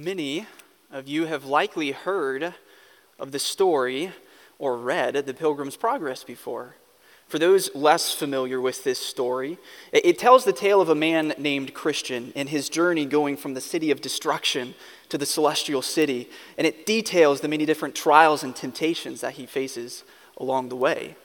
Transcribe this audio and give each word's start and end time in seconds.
Many 0.00 0.46
of 0.92 1.08
you 1.08 1.26
have 1.26 1.44
likely 1.44 1.90
heard 1.90 2.54
of 3.18 3.32
the 3.32 3.40
story 3.40 4.12
or 4.56 4.76
read 4.76 5.14
the 5.14 5.34
Pilgrim's 5.34 5.76
Progress 5.76 6.22
before. 6.22 6.76
For 7.26 7.40
those 7.40 7.74
less 7.74 8.14
familiar 8.14 8.60
with 8.60 8.84
this 8.84 9.00
story, 9.00 9.58
it 9.92 10.16
tells 10.16 10.44
the 10.44 10.52
tale 10.52 10.80
of 10.80 10.88
a 10.88 10.94
man 10.94 11.34
named 11.36 11.74
Christian 11.74 12.32
and 12.36 12.48
his 12.48 12.68
journey 12.68 13.06
going 13.06 13.36
from 13.36 13.54
the 13.54 13.60
city 13.60 13.90
of 13.90 14.00
destruction 14.00 14.76
to 15.08 15.18
the 15.18 15.26
celestial 15.26 15.82
city, 15.82 16.30
and 16.56 16.64
it 16.64 16.86
details 16.86 17.40
the 17.40 17.48
many 17.48 17.66
different 17.66 17.96
trials 17.96 18.44
and 18.44 18.54
temptations 18.54 19.20
that 19.22 19.32
he 19.32 19.46
faces 19.46 20.04
along 20.36 20.68
the 20.68 20.76
way. 20.76 21.16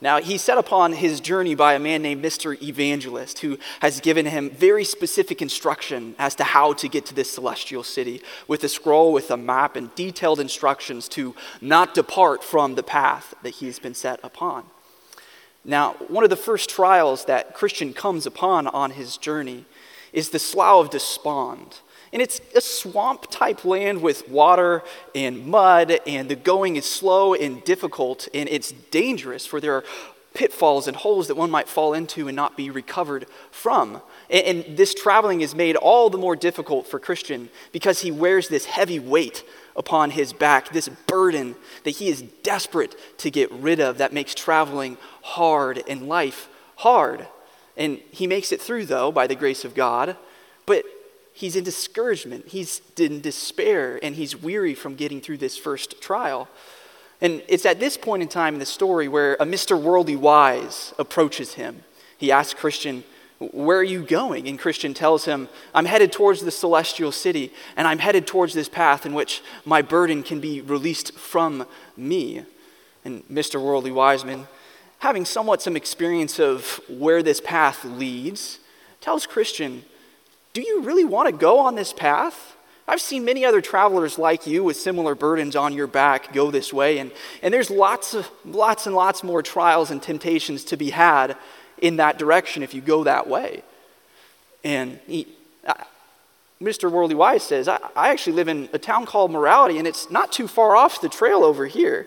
Now, 0.00 0.20
he's 0.20 0.42
set 0.42 0.58
upon 0.58 0.92
his 0.92 1.20
journey 1.20 1.54
by 1.54 1.72
a 1.72 1.78
man 1.78 2.02
named 2.02 2.22
Mr. 2.22 2.60
Evangelist, 2.62 3.38
who 3.38 3.58
has 3.80 4.00
given 4.00 4.26
him 4.26 4.50
very 4.50 4.84
specific 4.84 5.40
instruction 5.40 6.14
as 6.18 6.34
to 6.34 6.44
how 6.44 6.74
to 6.74 6.88
get 6.88 7.06
to 7.06 7.14
this 7.14 7.30
celestial 7.30 7.82
city, 7.82 8.20
with 8.46 8.62
a 8.62 8.68
scroll, 8.68 9.12
with 9.12 9.30
a 9.30 9.38
map, 9.38 9.74
and 9.74 9.94
detailed 9.94 10.38
instructions 10.38 11.08
to 11.08 11.34
not 11.62 11.94
depart 11.94 12.44
from 12.44 12.74
the 12.74 12.82
path 12.82 13.34
that 13.42 13.54
he's 13.54 13.78
been 13.78 13.94
set 13.94 14.20
upon. 14.22 14.64
Now, 15.64 15.94
one 16.08 16.24
of 16.24 16.30
the 16.30 16.36
first 16.36 16.68
trials 16.68 17.24
that 17.24 17.54
Christian 17.54 17.94
comes 17.94 18.26
upon 18.26 18.66
on 18.66 18.92
his 18.92 19.16
journey 19.16 19.64
is 20.12 20.28
the 20.28 20.38
Slough 20.38 20.84
of 20.84 20.90
Despond. 20.90 21.80
And 22.16 22.22
it's 22.22 22.40
a 22.54 22.62
swamp 22.62 23.30
type 23.30 23.66
land 23.66 24.00
with 24.00 24.26
water 24.26 24.82
and 25.14 25.46
mud, 25.48 26.00
and 26.06 26.30
the 26.30 26.34
going 26.34 26.76
is 26.76 26.86
slow 26.86 27.34
and 27.34 27.62
difficult, 27.62 28.26
and 28.32 28.48
it's 28.48 28.72
dangerous, 28.72 29.44
for 29.44 29.60
there 29.60 29.74
are 29.74 29.84
pitfalls 30.32 30.88
and 30.88 30.96
holes 30.96 31.28
that 31.28 31.34
one 31.34 31.50
might 31.50 31.68
fall 31.68 31.92
into 31.92 32.26
and 32.26 32.34
not 32.34 32.56
be 32.56 32.70
recovered 32.70 33.26
from. 33.50 34.00
And, 34.30 34.64
and, 34.64 34.78
this 34.78 34.94
traveling 34.94 35.42
is 35.42 35.54
made 35.54 35.76
all 35.76 36.08
the 36.08 36.16
more 36.16 36.34
difficult 36.34 36.86
for 36.86 36.98
Christian 36.98 37.50
because 37.70 38.00
he 38.00 38.10
wears 38.10 38.48
this 38.48 38.64
heavy 38.64 38.98
weight 38.98 39.44
upon 39.76 40.12
his 40.12 40.32
back, 40.32 40.70
this 40.70 40.88
burden 40.88 41.54
that 41.84 41.96
he 41.96 42.08
is 42.08 42.22
desperate 42.42 42.96
to 43.18 43.30
get 43.30 43.52
rid 43.52 43.78
of 43.78 43.98
that 43.98 44.14
makes 44.14 44.34
traveling 44.34 44.96
hard 45.20 45.82
and 45.86 46.08
life 46.08 46.48
hard. 46.76 47.26
And 47.76 48.00
he 48.10 48.26
makes 48.26 48.52
it 48.52 48.62
through, 48.62 48.86
though, 48.86 49.12
by 49.12 49.26
the 49.26 49.34
grace 49.34 49.66
of 49.66 49.74
God. 49.74 50.16
But 50.64 50.86
he's 51.36 51.54
in 51.54 51.64
discouragement, 51.64 52.48
he's 52.48 52.80
in 52.98 53.20
despair, 53.20 54.00
and 54.02 54.16
he's 54.16 54.34
weary 54.34 54.74
from 54.74 54.94
getting 54.94 55.20
through 55.20 55.36
this 55.36 55.58
first 55.58 56.00
trial. 56.00 56.48
And 57.20 57.42
it's 57.46 57.66
at 57.66 57.78
this 57.78 57.98
point 57.98 58.22
in 58.22 58.28
time 58.28 58.54
in 58.54 58.60
the 58.60 58.64
story 58.64 59.06
where 59.06 59.34
a 59.34 59.44
Mr. 59.44 59.78
Worldly 59.78 60.16
Wise 60.16 60.94
approaches 60.98 61.52
him. 61.52 61.84
He 62.16 62.32
asks 62.32 62.58
Christian, 62.58 63.04
Where 63.38 63.76
are 63.76 63.84
you 63.84 64.02
going? 64.02 64.48
And 64.48 64.58
Christian 64.58 64.94
tells 64.94 65.26
him, 65.26 65.50
I'm 65.74 65.84
headed 65.84 66.10
towards 66.10 66.40
the 66.40 66.50
celestial 66.50 67.12
city, 67.12 67.52
and 67.76 67.86
I'm 67.86 67.98
headed 67.98 68.26
towards 68.26 68.54
this 68.54 68.70
path 68.70 69.04
in 69.04 69.12
which 69.12 69.42
my 69.66 69.82
burden 69.82 70.22
can 70.22 70.40
be 70.40 70.62
released 70.62 71.12
from 71.18 71.66
me. 71.98 72.44
And 73.04 73.28
Mr. 73.28 73.60
Worldly 73.60 73.92
Wiseman, 73.92 74.48
having 75.00 75.26
somewhat 75.26 75.60
some 75.60 75.76
experience 75.76 76.40
of 76.40 76.80
where 76.88 77.22
this 77.22 77.42
path 77.42 77.84
leads, 77.84 78.58
tells 79.02 79.26
Christian, 79.26 79.84
do 80.56 80.62
you 80.62 80.80
really 80.80 81.04
want 81.04 81.26
to 81.28 81.36
go 81.36 81.58
on 81.58 81.74
this 81.74 81.92
path? 81.92 82.56
I've 82.88 83.02
seen 83.02 83.26
many 83.26 83.44
other 83.44 83.60
travelers 83.60 84.18
like 84.18 84.46
you 84.46 84.64
with 84.64 84.78
similar 84.78 85.14
burdens 85.14 85.54
on 85.54 85.74
your 85.74 85.86
back 85.86 86.32
go 86.32 86.50
this 86.50 86.72
way, 86.72 86.96
and, 86.96 87.12
and 87.42 87.52
there's 87.52 87.68
lots, 87.68 88.14
of, 88.14 88.30
lots 88.42 88.86
and 88.86 88.96
lots 88.96 89.22
more 89.22 89.42
trials 89.42 89.90
and 89.90 90.02
temptations 90.02 90.64
to 90.64 90.78
be 90.78 90.88
had 90.88 91.36
in 91.76 91.96
that 91.96 92.18
direction 92.18 92.62
if 92.62 92.72
you 92.72 92.80
go 92.80 93.04
that 93.04 93.28
way. 93.28 93.64
And 94.64 94.98
he, 95.06 95.28
uh, 95.66 95.74
Mr. 96.62 96.90
Worldly 96.90 97.16
Wise 97.16 97.42
says, 97.42 97.68
I, 97.68 97.78
I 97.94 98.08
actually 98.08 98.32
live 98.32 98.48
in 98.48 98.70
a 98.72 98.78
town 98.78 99.04
called 99.04 99.32
Morality, 99.32 99.76
and 99.76 99.86
it's 99.86 100.10
not 100.10 100.32
too 100.32 100.48
far 100.48 100.74
off 100.74 101.02
the 101.02 101.10
trail 101.10 101.44
over 101.44 101.66
here. 101.66 102.06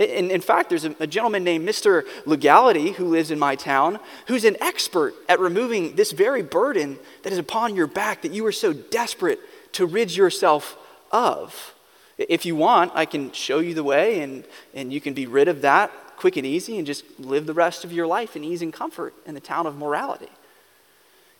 In, 0.00 0.30
in 0.30 0.40
fact, 0.40 0.70
there's 0.70 0.86
a, 0.86 0.96
a 0.98 1.06
gentleman 1.06 1.44
named 1.44 1.68
Mr. 1.68 2.06
Legality 2.24 2.92
who 2.92 3.04
lives 3.04 3.30
in 3.30 3.38
my 3.38 3.54
town 3.54 4.00
who's 4.28 4.44
an 4.44 4.56
expert 4.60 5.14
at 5.28 5.38
removing 5.38 5.94
this 5.94 6.12
very 6.12 6.42
burden 6.42 6.98
that 7.22 7.32
is 7.32 7.38
upon 7.38 7.76
your 7.76 7.86
back 7.86 8.22
that 8.22 8.32
you 8.32 8.46
are 8.46 8.52
so 8.52 8.72
desperate 8.72 9.40
to 9.72 9.84
rid 9.84 10.16
yourself 10.16 10.78
of. 11.12 11.74
If 12.16 12.46
you 12.46 12.56
want, 12.56 12.92
I 12.94 13.04
can 13.04 13.30
show 13.32 13.58
you 13.58 13.74
the 13.74 13.84
way 13.84 14.22
and, 14.22 14.44
and 14.74 14.90
you 14.90 15.02
can 15.02 15.12
be 15.12 15.26
rid 15.26 15.48
of 15.48 15.60
that 15.62 15.92
quick 16.16 16.38
and 16.38 16.46
easy 16.46 16.78
and 16.78 16.86
just 16.86 17.04
live 17.18 17.44
the 17.44 17.54
rest 17.54 17.84
of 17.84 17.92
your 17.92 18.06
life 18.06 18.36
in 18.36 18.44
ease 18.44 18.62
and 18.62 18.72
comfort 18.72 19.12
in 19.26 19.34
the 19.34 19.40
town 19.40 19.66
of 19.66 19.76
morality. 19.76 20.30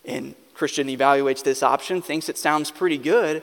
And 0.04 0.34
Christian 0.52 0.88
evaluates 0.88 1.42
this 1.42 1.62
option, 1.62 2.02
thinks 2.02 2.28
it 2.28 2.36
sounds 2.36 2.70
pretty 2.70 2.98
good, 2.98 3.42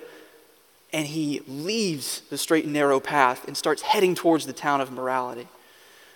and 0.93 1.07
he 1.07 1.41
leaves 1.47 2.21
the 2.29 2.37
straight 2.37 2.63
and 2.63 2.73
narrow 2.73 2.99
path 2.99 3.47
and 3.47 3.57
starts 3.57 3.81
heading 3.81 4.15
towards 4.15 4.45
the 4.45 4.53
town 4.53 4.81
of 4.81 4.91
morality. 4.91 5.47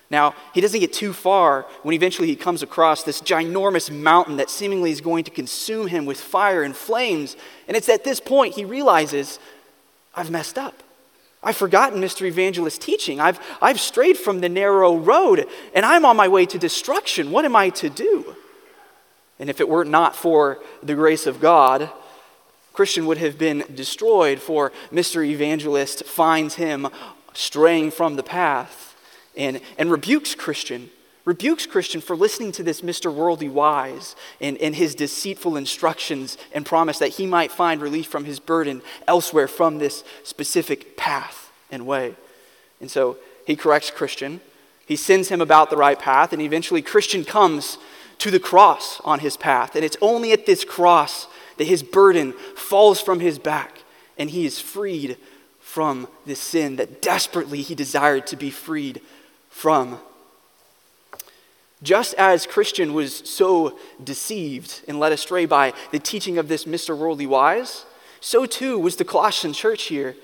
Now, 0.09 0.35
he 0.53 0.59
doesn't 0.59 0.79
get 0.79 0.91
too 0.91 1.13
far 1.13 1.65
when 1.83 1.95
eventually 1.95 2.27
he 2.27 2.35
comes 2.35 2.61
across 2.61 3.03
this 3.03 3.21
ginormous 3.21 3.89
mountain 3.89 4.37
that 4.37 4.49
seemingly 4.49 4.91
is 4.91 4.99
going 4.99 5.23
to 5.23 5.31
consume 5.31 5.87
him 5.87 6.05
with 6.05 6.19
fire 6.19 6.63
and 6.63 6.75
flames. 6.75 7.37
And 7.67 7.77
it's 7.77 7.87
at 7.87 8.03
this 8.03 8.19
point 8.19 8.55
he 8.55 8.65
realizes, 8.65 9.39
I've 10.13 10.29
messed 10.29 10.57
up. 10.57 10.83
I've 11.41 11.55
forgotten 11.55 12.01
Mr. 12.01 12.27
Evangelist's 12.27 12.77
teaching. 12.77 13.19
I've, 13.21 13.39
I've 13.61 13.79
strayed 13.79 14.17
from 14.17 14.41
the 14.41 14.49
narrow 14.49 14.97
road, 14.97 15.47
and 15.73 15.85
I'm 15.85 16.05
on 16.05 16.17
my 16.17 16.27
way 16.27 16.45
to 16.45 16.59
destruction. 16.59 17.31
What 17.31 17.45
am 17.45 17.55
I 17.55 17.69
to 17.69 17.89
do? 17.89 18.35
And 19.39 19.49
if 19.49 19.59
it 19.59 19.67
were 19.67 19.85
not 19.85 20.15
for 20.15 20.59
the 20.83 20.93
grace 20.93 21.25
of 21.25 21.39
God, 21.39 21.89
Christian 22.73 23.05
would 23.05 23.17
have 23.17 23.37
been 23.37 23.63
destroyed, 23.73 24.39
for 24.39 24.71
Mr. 24.91 25.25
Evangelist 25.25 26.05
finds 26.05 26.55
him 26.55 26.87
straying 27.33 27.91
from 27.91 28.15
the 28.15 28.23
path 28.23 28.95
and, 29.35 29.61
and 29.77 29.91
rebukes 29.91 30.35
Christian, 30.35 30.89
rebukes 31.25 31.65
Christian 31.65 32.01
for 32.01 32.15
listening 32.15 32.51
to 32.53 32.63
this 32.63 32.81
Mr. 32.81 33.13
Worldly 33.13 33.49
Wise 33.49 34.15
and, 34.39 34.57
and 34.57 34.75
his 34.75 34.95
deceitful 34.95 35.55
instructions 35.55 36.37
and 36.53 36.65
promise 36.65 36.99
that 36.99 37.09
he 37.09 37.25
might 37.25 37.51
find 37.51 37.81
relief 37.81 38.07
from 38.07 38.25
his 38.25 38.39
burden 38.39 38.81
elsewhere 39.07 39.47
from 39.47 39.77
this 39.77 40.03
specific 40.23 40.97
path 40.97 41.51
and 41.69 41.85
way. 41.85 42.15
And 42.79 42.89
so 42.89 43.17
he 43.45 43.55
corrects 43.55 43.91
Christian. 43.91 44.41
He 44.85 44.95
sends 44.95 45.29
him 45.29 45.41
about 45.41 45.69
the 45.69 45.77
right 45.77 45.97
path, 45.97 46.33
and 46.33 46.41
eventually 46.41 46.81
Christian 46.81 47.23
comes 47.23 47.77
to 48.17 48.31
the 48.31 48.39
cross 48.39 48.99
on 49.01 49.19
his 49.19 49.37
path. 49.37 49.75
And 49.75 49.85
it's 49.85 49.97
only 50.01 50.31
at 50.31 50.45
this 50.45 50.65
cross 50.65 51.27
that 51.61 51.67
his 51.67 51.83
burden 51.83 52.33
falls 52.55 52.99
from 52.99 53.19
his 53.19 53.37
back 53.37 53.83
and 54.17 54.31
he 54.31 54.47
is 54.47 54.59
freed 54.59 55.15
from 55.59 56.07
this 56.25 56.39
sin 56.39 56.77
that 56.77 57.03
desperately 57.03 57.61
he 57.61 57.75
desired 57.75 58.25
to 58.25 58.35
be 58.35 58.49
freed 58.49 58.99
from. 59.47 59.99
Just 61.83 62.15
as 62.15 62.47
Christian 62.47 62.95
was 62.95 63.15
so 63.29 63.77
deceived 64.03 64.81
and 64.87 64.99
led 64.99 65.11
astray 65.11 65.45
by 65.45 65.73
the 65.91 65.99
teaching 65.99 66.39
of 66.39 66.47
this 66.47 66.65
Mr. 66.65 66.97
Worldly 66.97 67.27
Wise, 67.27 67.85
so 68.21 68.47
too 68.47 68.79
was 68.79 68.95
the 68.95 69.05
Colossian 69.05 69.53
church 69.53 69.83
here 69.83 70.15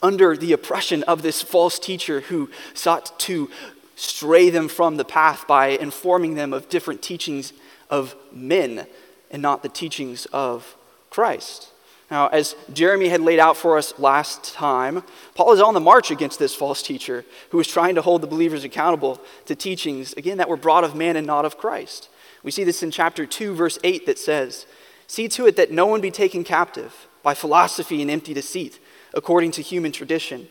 under 0.00 0.36
the 0.36 0.52
oppression 0.52 1.02
of 1.02 1.22
this 1.22 1.42
false 1.42 1.80
teacher 1.80 2.20
who 2.20 2.48
sought 2.74 3.18
to 3.18 3.50
stray 3.96 4.50
them 4.50 4.68
from 4.68 4.98
the 4.98 5.04
path 5.04 5.48
by 5.48 5.70
informing 5.70 6.36
them 6.36 6.52
of 6.52 6.68
different 6.68 7.02
teachings 7.02 7.52
of 7.90 8.14
men 8.30 8.86
and 9.30 9.42
not 9.42 9.62
the 9.62 9.68
teachings 9.68 10.26
of 10.26 10.76
Christ. 11.10 11.70
Now, 12.10 12.26
as 12.28 12.56
Jeremy 12.72 13.08
had 13.08 13.20
laid 13.20 13.38
out 13.38 13.56
for 13.56 13.78
us 13.78 13.96
last 13.98 14.52
time, 14.52 15.04
Paul 15.36 15.52
is 15.52 15.60
on 15.60 15.74
the 15.74 15.80
march 15.80 16.10
against 16.10 16.40
this 16.40 16.54
false 16.54 16.82
teacher 16.82 17.24
who 17.50 17.60
is 17.60 17.68
trying 17.68 17.94
to 17.94 18.02
hold 18.02 18.20
the 18.20 18.26
believers 18.26 18.64
accountable 18.64 19.20
to 19.46 19.54
teachings, 19.54 20.12
again, 20.14 20.38
that 20.38 20.48
were 20.48 20.56
brought 20.56 20.82
of 20.82 20.96
man 20.96 21.14
and 21.14 21.26
not 21.26 21.44
of 21.44 21.56
Christ. 21.56 22.08
We 22.42 22.50
see 22.50 22.64
this 22.64 22.82
in 22.82 22.90
chapter 22.90 23.26
2, 23.26 23.54
verse 23.54 23.78
8, 23.84 24.06
that 24.06 24.18
says, 24.18 24.66
See 25.06 25.28
to 25.28 25.46
it 25.46 25.56
that 25.56 25.70
no 25.70 25.86
one 25.86 26.00
be 26.00 26.10
taken 26.10 26.42
captive 26.42 27.06
by 27.22 27.34
philosophy 27.34 28.02
and 28.02 28.10
empty 28.10 28.34
deceit, 28.34 28.80
according 29.14 29.52
to 29.52 29.62
human 29.62 29.92
tradition, 29.92 30.48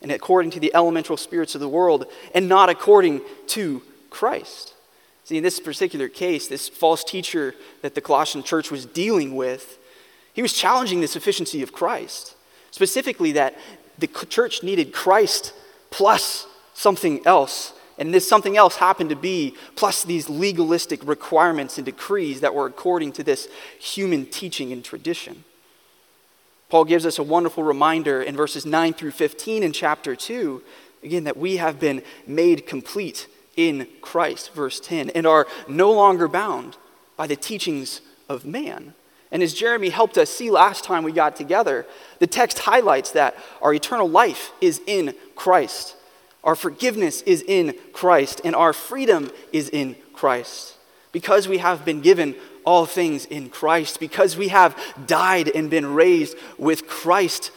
and 0.00 0.10
according 0.10 0.50
to 0.52 0.60
the 0.60 0.74
elemental 0.74 1.16
spirits 1.18 1.54
of 1.54 1.60
the 1.60 1.68
world, 1.68 2.06
and 2.34 2.48
not 2.48 2.70
according 2.70 3.20
to 3.48 3.82
Christ. 4.08 4.74
See, 5.24 5.36
in 5.36 5.42
this 5.42 5.60
particular 5.60 6.08
case, 6.08 6.48
this 6.48 6.68
false 6.68 7.04
teacher 7.04 7.54
that 7.82 7.94
the 7.94 8.00
Colossian 8.00 8.42
church 8.42 8.70
was 8.70 8.86
dealing 8.86 9.36
with, 9.36 9.78
he 10.32 10.42
was 10.42 10.52
challenging 10.52 11.00
the 11.00 11.08
sufficiency 11.08 11.62
of 11.62 11.72
Christ. 11.72 12.34
Specifically, 12.70 13.32
that 13.32 13.56
the 13.98 14.06
church 14.06 14.62
needed 14.62 14.92
Christ 14.92 15.52
plus 15.90 16.46
something 16.74 17.24
else. 17.26 17.72
And 17.98 18.12
this 18.12 18.26
something 18.26 18.56
else 18.56 18.76
happened 18.76 19.10
to 19.10 19.16
be 19.16 19.54
plus 19.76 20.02
these 20.02 20.28
legalistic 20.28 21.06
requirements 21.06 21.76
and 21.76 21.84
decrees 21.84 22.40
that 22.40 22.54
were 22.54 22.66
according 22.66 23.12
to 23.12 23.22
this 23.22 23.46
human 23.78 24.26
teaching 24.26 24.72
and 24.72 24.84
tradition. 24.84 25.44
Paul 26.68 26.86
gives 26.86 27.04
us 27.04 27.18
a 27.18 27.22
wonderful 27.22 27.62
reminder 27.62 28.22
in 28.22 28.34
verses 28.34 28.64
9 28.64 28.94
through 28.94 29.10
15 29.10 29.62
in 29.62 29.72
chapter 29.72 30.16
2, 30.16 30.62
again, 31.04 31.24
that 31.24 31.36
we 31.36 31.58
have 31.58 31.78
been 31.78 32.02
made 32.26 32.66
complete 32.66 33.28
in 33.56 33.86
Christ, 34.00 34.52
verse 34.54 34.80
10, 34.80 35.10
and 35.10 35.26
are 35.26 35.46
no 35.68 35.92
longer 35.92 36.28
bound 36.28 36.76
by 37.16 37.26
the 37.26 37.36
teachings 37.36 38.00
of 38.28 38.44
man. 38.44 38.94
And 39.30 39.42
as 39.42 39.54
Jeremy 39.54 39.88
helped 39.88 40.18
us 40.18 40.30
see 40.30 40.50
last 40.50 40.84
time 40.84 41.04
we 41.04 41.12
got 41.12 41.36
together, 41.36 41.86
the 42.18 42.26
text 42.26 42.60
highlights 42.60 43.12
that 43.12 43.36
our 43.62 43.72
eternal 43.72 44.08
life 44.08 44.52
is 44.60 44.80
in 44.86 45.14
Christ, 45.34 45.96
our 46.44 46.56
forgiveness 46.56 47.22
is 47.22 47.42
in 47.46 47.74
Christ, 47.92 48.40
and 48.44 48.54
our 48.54 48.72
freedom 48.72 49.30
is 49.52 49.68
in 49.68 49.96
Christ. 50.12 50.76
Because 51.12 51.46
we 51.46 51.58
have 51.58 51.84
been 51.84 52.00
given 52.00 52.34
all 52.64 52.86
things 52.86 53.26
in 53.26 53.48
Christ, 53.48 54.00
because 54.00 54.36
we 54.36 54.48
have 54.48 54.76
died 55.06 55.48
and 55.48 55.70
been 55.70 55.94
raised 55.94 56.36
with 56.58 56.86
Christ 56.86 57.50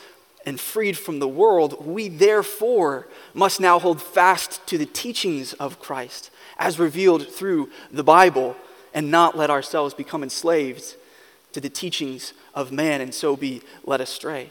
and 0.45 0.59
freed 0.59 0.97
from 0.97 1.19
the 1.19 1.27
world, 1.27 1.85
we 1.85 2.07
therefore 2.07 3.07
must 3.33 3.59
now 3.59 3.79
hold 3.79 4.01
fast 4.01 4.65
to 4.67 4.77
the 4.77 4.85
teachings 4.85 5.53
of 5.53 5.79
Christ 5.79 6.29
as 6.57 6.79
revealed 6.79 7.27
through 7.27 7.69
the 7.91 8.03
Bible 8.03 8.55
and 8.93 9.11
not 9.11 9.37
let 9.37 9.49
ourselves 9.49 9.93
become 9.93 10.23
enslaved 10.23 10.95
to 11.51 11.59
the 11.59 11.69
teachings 11.69 12.33
of 12.53 12.71
man 12.71 13.01
and 13.01 13.13
so 13.13 13.35
be 13.35 13.61
led 13.85 14.01
astray. 14.01 14.49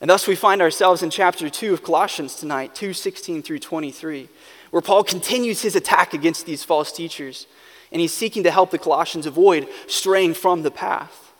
And 0.00 0.10
thus 0.10 0.26
we 0.26 0.34
find 0.34 0.60
ourselves 0.60 1.02
in 1.02 1.10
chapter 1.10 1.48
2 1.48 1.72
of 1.72 1.82
Colossians 1.82 2.34
tonight, 2.34 2.74
2:16 2.74 3.42
through 3.42 3.60
23, 3.60 4.28
where 4.70 4.82
Paul 4.82 5.04
continues 5.04 5.62
his 5.62 5.76
attack 5.76 6.12
against 6.12 6.44
these 6.44 6.64
false 6.64 6.92
teachers, 6.92 7.46
and 7.90 8.00
he's 8.00 8.12
seeking 8.12 8.42
to 8.42 8.50
help 8.50 8.70
the 8.70 8.78
Colossians 8.78 9.24
avoid 9.24 9.68
straying 9.86 10.34
from 10.34 10.62
the 10.62 10.70
path. 10.70 11.32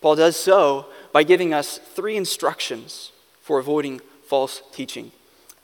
Paul 0.00 0.16
does 0.16 0.36
so 0.36 0.86
by 1.12 1.22
giving 1.22 1.52
us 1.52 1.78
three 1.78 2.16
instructions 2.16 3.12
for 3.40 3.58
avoiding 3.58 4.00
false 4.24 4.62
teaching. 4.72 5.12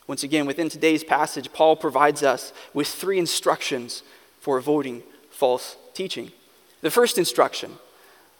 Once 0.07 0.23
again, 0.23 0.47
within 0.47 0.69
today's 0.69 1.05
passage, 1.05 1.53
Paul 1.53 1.77
provides 1.77 2.23
us 2.23 2.53
with 2.73 2.89
three 2.89 3.19
instructions 3.19 4.03
for 4.41 4.59
avoiding 4.59 5.03
false 5.31 5.77
teaching. 5.95 6.33
The 6.81 6.91
first 6.91 7.19
instruction 7.19 7.73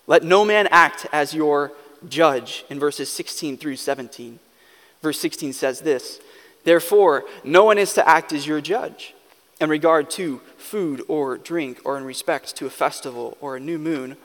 let 0.07 0.25
no 0.25 0.45
man 0.45 0.69
act 0.71 1.07
as 1.13 1.35
your 1.35 1.73
judge 2.09 2.65
in 2.71 2.81
verses 2.81 3.11
16 3.11 3.59
through 3.59 3.77
17. 3.77 4.39
Verse 5.03 5.21
16 5.21 5.53
says 5.53 5.81
this 5.81 6.21
Therefore, 6.65 7.25
no 7.45 7.65
one 7.65 7.79
is 7.79 7.93
to 7.95 8.09
act 8.09 8.33
as 8.33 8.47
your 8.47 8.61
judge 8.61 9.15
in 9.61 9.69
regard 9.69 10.09
to 10.11 10.41
food 10.57 11.03
or 11.09 11.37
drink, 11.37 11.81
or 11.85 11.99
in 11.99 12.05
respect 12.05 12.57
to 12.57 12.67
a 12.67 12.71
festival, 12.71 13.37
or 13.41 13.57
a 13.57 13.61
new 13.61 13.79
moon, 13.79 14.17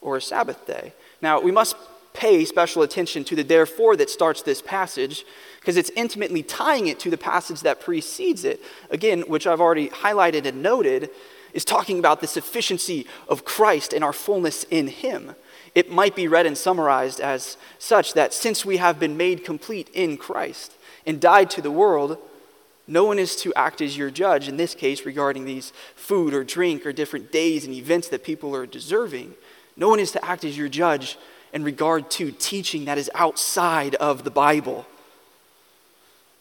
or 0.00 0.16
a 0.16 0.22
Sabbath 0.22 0.66
day. 0.66 0.92
Now, 1.20 1.40
we 1.40 1.50
must 1.50 1.76
pay 2.16 2.44
special 2.46 2.82
attention 2.82 3.22
to 3.24 3.36
the 3.36 3.44
therefore 3.44 3.94
that 3.96 4.08
starts 4.08 4.42
this 4.42 4.62
passage 4.62 5.24
because 5.60 5.76
it's 5.76 5.90
intimately 5.90 6.42
tying 6.42 6.86
it 6.86 6.98
to 7.00 7.10
the 7.10 7.18
passage 7.18 7.60
that 7.60 7.80
precedes 7.80 8.44
it. 8.44 8.62
Again, 8.90 9.22
which 9.22 9.46
I've 9.46 9.60
already 9.60 9.90
highlighted 9.90 10.46
and 10.46 10.62
noted, 10.62 11.10
is 11.52 11.64
talking 11.64 11.98
about 11.98 12.20
the 12.20 12.26
sufficiency 12.26 13.06
of 13.28 13.44
Christ 13.44 13.92
and 13.92 14.02
our 14.02 14.12
fullness 14.12 14.64
in 14.64 14.88
Him. 14.88 15.34
It 15.74 15.90
might 15.90 16.16
be 16.16 16.26
read 16.26 16.46
and 16.46 16.56
summarized 16.56 17.20
as 17.20 17.58
such 17.78 18.14
that 18.14 18.32
since 18.32 18.64
we 18.64 18.78
have 18.78 18.98
been 18.98 19.16
made 19.16 19.44
complete 19.44 19.90
in 19.92 20.16
Christ 20.16 20.72
and 21.04 21.20
died 21.20 21.50
to 21.50 21.62
the 21.62 21.70
world, 21.70 22.18
no 22.86 23.04
one 23.04 23.18
is 23.18 23.36
to 23.36 23.52
act 23.54 23.80
as 23.80 23.96
your 23.96 24.10
judge, 24.10 24.48
in 24.48 24.56
this 24.56 24.74
case, 24.74 25.04
regarding 25.04 25.44
these 25.44 25.72
food 25.94 26.32
or 26.32 26.44
drink 26.44 26.86
or 26.86 26.92
different 26.92 27.32
days 27.32 27.64
and 27.64 27.74
events 27.74 28.08
that 28.08 28.24
people 28.24 28.54
are 28.54 28.66
deserving. 28.66 29.34
No 29.76 29.88
one 29.88 30.00
is 30.00 30.12
to 30.12 30.24
act 30.24 30.44
as 30.44 30.56
your 30.56 30.68
judge 30.68 31.18
in 31.52 31.64
regard 31.64 32.10
to 32.12 32.32
teaching 32.32 32.84
that 32.84 32.98
is 32.98 33.10
outside 33.14 33.94
of 33.96 34.24
the 34.24 34.30
Bible. 34.30 34.86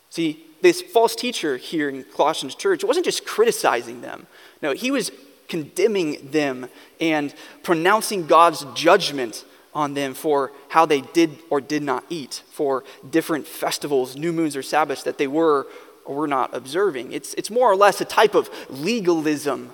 See, 0.09 0.45
this 0.61 0.81
false 0.81 1.15
teacher 1.15 1.57
here 1.57 1.89
in 1.89 2.03
Colossians 2.03 2.55
church 2.55 2.83
wasn't 2.83 3.05
just 3.05 3.25
criticizing 3.25 4.01
them. 4.01 4.27
No, 4.61 4.73
he 4.73 4.91
was 4.91 5.11
condemning 5.47 6.29
them 6.31 6.69
and 6.99 7.33
pronouncing 7.63 8.25
God's 8.25 8.65
judgment 8.73 9.45
on 9.73 9.93
them 9.93 10.13
for 10.13 10.51
how 10.69 10.85
they 10.85 11.01
did 11.01 11.37
or 11.49 11.59
did 11.59 11.83
not 11.83 12.05
eat, 12.09 12.41
for 12.49 12.83
different 13.09 13.45
festivals, 13.45 14.15
new 14.15 14.31
moons, 14.31 14.55
or 14.55 14.63
Sabbaths 14.63 15.03
that 15.03 15.17
they 15.17 15.27
were 15.27 15.67
or 16.05 16.15
were 16.15 16.27
not 16.27 16.53
observing. 16.53 17.11
It's, 17.11 17.33
it's 17.33 17.51
more 17.51 17.69
or 17.69 17.75
less 17.75 17.99
a 17.99 18.05
type 18.05 18.35
of 18.35 18.49
legalism, 18.69 19.73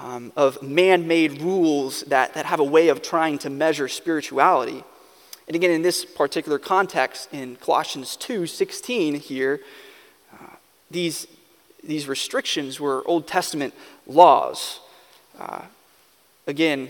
um, 0.00 0.32
of 0.36 0.62
man 0.62 1.06
made 1.06 1.40
rules 1.40 2.02
that, 2.02 2.34
that 2.34 2.46
have 2.46 2.60
a 2.60 2.64
way 2.64 2.88
of 2.88 3.02
trying 3.02 3.38
to 3.38 3.50
measure 3.50 3.88
spirituality. 3.88 4.84
And 5.46 5.56
again, 5.56 5.70
in 5.70 5.82
this 5.82 6.04
particular 6.04 6.58
context, 6.58 7.28
in 7.32 7.56
Colossians 7.56 8.16
2 8.16 8.46
16 8.46 9.14
here, 9.16 9.60
uh, 10.32 10.56
these, 10.90 11.26
these 11.82 12.06
restrictions 12.06 12.78
were 12.78 13.06
Old 13.06 13.26
Testament 13.26 13.74
laws. 14.06 14.80
Uh, 15.38 15.62
again, 16.46 16.88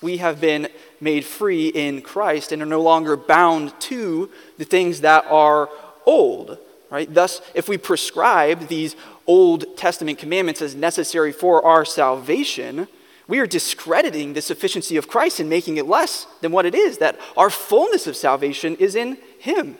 we 0.00 0.18
have 0.18 0.40
been 0.40 0.68
made 1.00 1.24
free 1.24 1.68
in 1.68 2.02
Christ 2.02 2.52
and 2.52 2.62
are 2.62 2.66
no 2.66 2.80
longer 2.80 3.16
bound 3.16 3.78
to 3.80 4.30
the 4.58 4.64
things 4.64 5.02
that 5.02 5.24
are 5.26 5.68
old. 6.06 6.58
Right? 6.94 7.12
Thus, 7.12 7.40
if 7.54 7.68
we 7.68 7.76
prescribe 7.76 8.68
these 8.68 8.94
Old 9.26 9.76
Testament 9.76 10.16
commandments 10.16 10.62
as 10.62 10.76
necessary 10.76 11.32
for 11.32 11.64
our 11.64 11.84
salvation, 11.84 12.86
we 13.26 13.40
are 13.40 13.48
discrediting 13.48 14.32
the 14.32 14.40
sufficiency 14.40 14.96
of 14.96 15.08
Christ 15.08 15.40
and 15.40 15.50
making 15.50 15.76
it 15.76 15.88
less 15.88 16.28
than 16.40 16.52
what 16.52 16.66
it 16.66 16.72
is, 16.72 16.98
that 16.98 17.18
our 17.36 17.50
fullness 17.50 18.06
of 18.06 18.14
salvation 18.14 18.76
is 18.76 18.94
in 18.94 19.18
Him. 19.40 19.76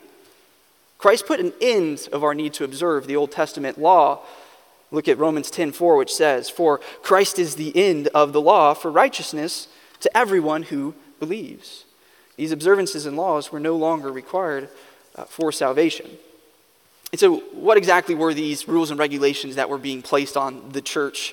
Christ 0.99 1.29
put 1.29 1.39
an 1.39 1.53
end 1.61 2.09
of 2.13 2.25
our 2.25 2.35
need 2.35 2.53
to 2.55 2.65
observe 2.65 3.07
the 3.07 3.15
Old 3.15 3.31
Testament 3.31 3.79
law. 3.79 4.23
Look 4.91 5.07
at 5.07 5.17
Romans 5.17 5.53
10:4 5.53 5.97
which 5.97 6.13
says, 6.13 6.51
"For 6.51 6.81
Christ 7.05 7.39
is 7.39 7.55
the 7.55 7.77
end 7.77 8.09
of 8.09 8.33
the 8.33 8.41
law 8.41 8.75
for 8.75 8.91
righteousness 8.91 9.69
to 10.01 10.17
everyone 10.17 10.65
who 10.65 10.95
believes." 11.21 11.85
These 12.35 12.51
observances 12.51 13.07
and 13.07 13.17
laws 13.17 13.53
were 13.53 13.61
no 13.61 13.77
longer 13.77 14.11
required 14.11 14.69
uh, 15.15 15.27
for 15.27 15.53
salvation. 15.53 16.19
And 17.15 17.21
so, 17.21 17.37
what 17.53 17.77
exactly 17.77 18.17
were 18.17 18.35
these 18.35 18.67
rules 18.67 18.91
and 18.91 18.99
regulations 18.99 19.55
that 19.55 19.71
were 19.71 19.79
being 19.79 20.03
placed 20.03 20.37
on 20.37 20.71
the 20.71 20.83
church 20.83 21.33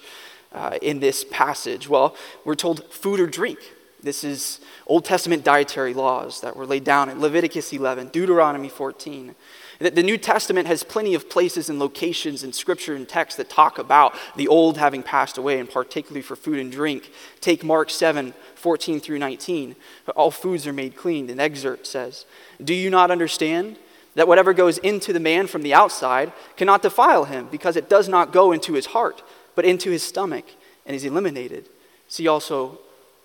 uh, 0.53 0.77
in 0.79 0.99
this 0.99 1.25
passage? 1.31 1.89
Well, 1.89 2.15
we're 2.45 2.53
told 2.53 2.83
food 2.93 3.19
or 3.19 3.25
drink. 3.25 3.57
This 4.03 4.23
is 4.23 4.59
Old 4.85 5.05
Testament 5.05 5.43
dietary 5.43 5.95
laws 5.95 6.41
that 6.41 6.55
were 6.55 6.67
laid 6.67 6.83
down 6.83 7.09
in 7.09 7.19
Leviticus 7.19 7.73
11, 7.73 8.09
Deuteronomy 8.09 8.69
14. 8.69 9.33
The 9.79 10.03
New 10.03 10.19
Testament 10.19 10.67
has 10.67 10.83
plenty 10.83 11.15
of 11.15 11.31
places 11.31 11.67
and 11.67 11.79
locations 11.79 12.43
in 12.43 12.53
scripture 12.53 12.93
and 12.93 13.09
text 13.09 13.37
that 13.37 13.49
talk 13.49 13.79
about 13.79 14.13
the 14.35 14.47
old 14.47 14.77
having 14.77 15.01
passed 15.01 15.39
away, 15.39 15.59
and 15.59 15.67
particularly 15.67 16.21
for 16.21 16.35
food 16.35 16.59
and 16.59 16.71
drink. 16.71 17.11
Take 17.39 17.63
Mark 17.63 17.89
7, 17.89 18.35
14 18.53 18.99
through 18.99 19.17
19. 19.17 19.75
All 20.15 20.29
foods 20.29 20.67
are 20.67 20.73
made 20.73 20.95
clean. 20.95 21.27
An 21.31 21.39
excerpt 21.39 21.87
says, 21.87 22.25
Do 22.63 22.75
you 22.75 22.91
not 22.91 23.09
understand 23.09 23.77
that 24.15 24.27
whatever 24.27 24.53
goes 24.53 24.77
into 24.79 25.13
the 25.13 25.19
man 25.19 25.47
from 25.47 25.61
the 25.61 25.73
outside 25.73 26.31
cannot 26.57 26.81
defile 26.81 27.25
him, 27.25 27.47
because 27.49 27.75
it 27.75 27.89
does 27.89 28.09
not 28.09 28.33
go 28.33 28.51
into 28.51 28.73
his 28.73 28.87
heart, 28.87 29.21
but 29.55 29.65
into 29.65 29.89
his 29.91 30.03
stomach, 30.03 30.45
and 30.85 30.95
is 30.95 31.05
eliminated? 31.05 31.69
See 32.07 32.27
also 32.27 32.79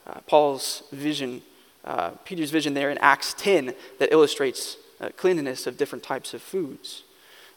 uh, 0.07 0.21
Paul's 0.27 0.85
vision, 0.93 1.43
uh, 1.85 2.11
Peter's 2.25 2.51
vision 2.51 2.75
there 2.75 2.91
in 2.91 2.99
Acts 2.99 3.35
10 3.35 3.75
that 3.99 4.13
illustrates 4.13 4.77
uh, 5.01 5.11
cleanliness 5.17 5.67
of 5.67 5.77
different 5.77 6.05
types 6.05 6.35
of 6.35 6.43
foods. 6.43 7.03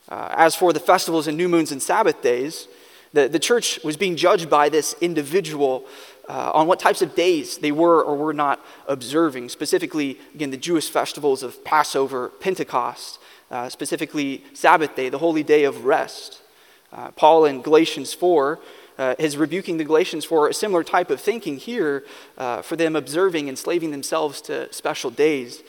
Uh, 0.09 0.33
as 0.36 0.55
for 0.55 0.74
the 0.74 0.79
festivals 0.79 1.27
and 1.27 1.38
new 1.38 1.48
moons 1.48 1.71
and 1.71 1.81
Sabbath 1.81 2.21
days, 2.21 2.67
the, 3.13 3.27
the 3.27 3.39
church 3.39 3.79
was 3.83 3.98
being 3.98 4.15
judged 4.15 4.50
by 4.50 4.69
this 4.69 4.95
individual 5.01 5.86
uh, 6.29 6.51
on 6.53 6.67
what 6.67 6.79
types 6.79 7.01
of 7.01 7.15
days 7.15 7.57
they 7.57 7.71
were 7.71 8.03
or 8.03 8.15
were 8.15 8.33
not 8.33 8.63
observing. 8.88 9.50
Specifically, 9.50 10.19
again, 10.36 10.51
the 10.51 10.57
Jewish 10.57 10.89
festivals 10.89 11.41
of 11.41 11.63
Passover, 11.65 12.29
Pentecost, 12.39 13.19
uh, 13.50 13.67
specifically 13.67 14.43
Sabbath 14.53 14.95
day, 14.95 15.09
the 15.09 15.17
holy 15.17 15.41
day 15.41 15.63
of 15.63 15.86
rest. 15.86 16.43
Uh, 16.93 17.09
Paul 17.12 17.45
in 17.45 17.63
Galatians 17.63 18.13
4 18.13 18.59
uh, 19.00 19.15
is 19.17 19.38
rebuking 19.38 19.77
the 19.77 19.83
Galatians 19.83 20.24
for 20.24 20.48
a 20.48 20.53
similar 20.53 20.83
type 20.83 21.09
of 21.09 21.19
thinking 21.19 21.57
here 21.57 22.03
uh, 22.38 22.62
for 22.62 22.75
them 22.75 22.95
observing 22.95 23.48
enslaving 23.48 23.89
themselves 23.89 24.39
to 24.41 24.71
special 24.71 25.09
days. 25.09 25.63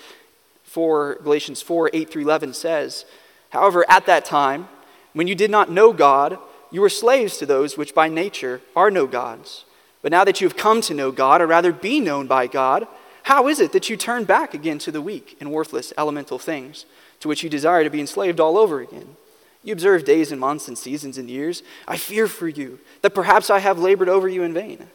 For 0.62 1.17
Galatians 1.23 1.62
4 1.62 1.90
8 1.95 2.11
through 2.11 2.23
11 2.23 2.52
says, 2.52 3.07
However, 3.49 3.85
at 3.88 4.05
that 4.07 4.26
time, 4.26 4.69
when 5.14 5.26
you 5.26 5.35
did 5.35 5.50
not 5.50 5.71
know 5.71 5.95
God, 5.95 6.38
you 6.71 6.83
were 6.83 6.90
slaves 6.90 7.38
to 7.38 7.47
those 7.47 7.79
which 7.79 7.95
by 7.95 8.09
nature 8.09 8.61
are 8.76 8.90
no 8.90 9.07
gods. 9.07 9.64
But 10.02 10.12
now 10.12 10.25
that 10.25 10.40
you 10.40 10.47
have 10.47 10.57
come 10.57 10.80
to 10.83 10.95
know 10.95 11.12
God, 11.12 11.40
or 11.40 11.47
rather 11.47 11.73
be 11.73 12.00
known 12.00 12.26
by 12.26 12.47
God, 12.47 12.87
how 13.25 13.49
is 13.49 13.61
it 13.61 13.73
that 13.73 13.90
you 13.90 13.97
turn 13.97 14.25
back 14.25 14.54
again 14.54 14.78
to 14.78 14.90
the 14.90 15.02
weak 15.02 15.37
and 15.40 15.52
worthless 15.52 15.92
elemental 15.99 16.38
things, 16.38 16.87
to 17.21 17.28
which 17.28 17.42
you 17.42 17.50
desire 17.50 17.85
to 17.85 17.90
be 17.90 18.00
enslaved 18.00 18.40
all 18.40 18.57
over 18.57 18.80
again? 18.80 19.16
You 19.62 19.75
observe 19.75 20.04
days 20.04 20.33
and 20.33 20.40
months 20.40 20.69
and 20.69 20.78
seasons 20.78 21.19
and 21.19 21.28
years. 21.28 21.62
I 21.87 21.99
fear 21.99 22.26
for 22.26 22.49
you 22.49 22.78
that 23.02 23.14
perhaps 23.14 23.50
I 23.50 23.59
have 23.59 23.78
labored 23.78 24.09
over 24.09 24.28
you 24.28 24.42
in 24.42 24.54
vain. 24.54 24.87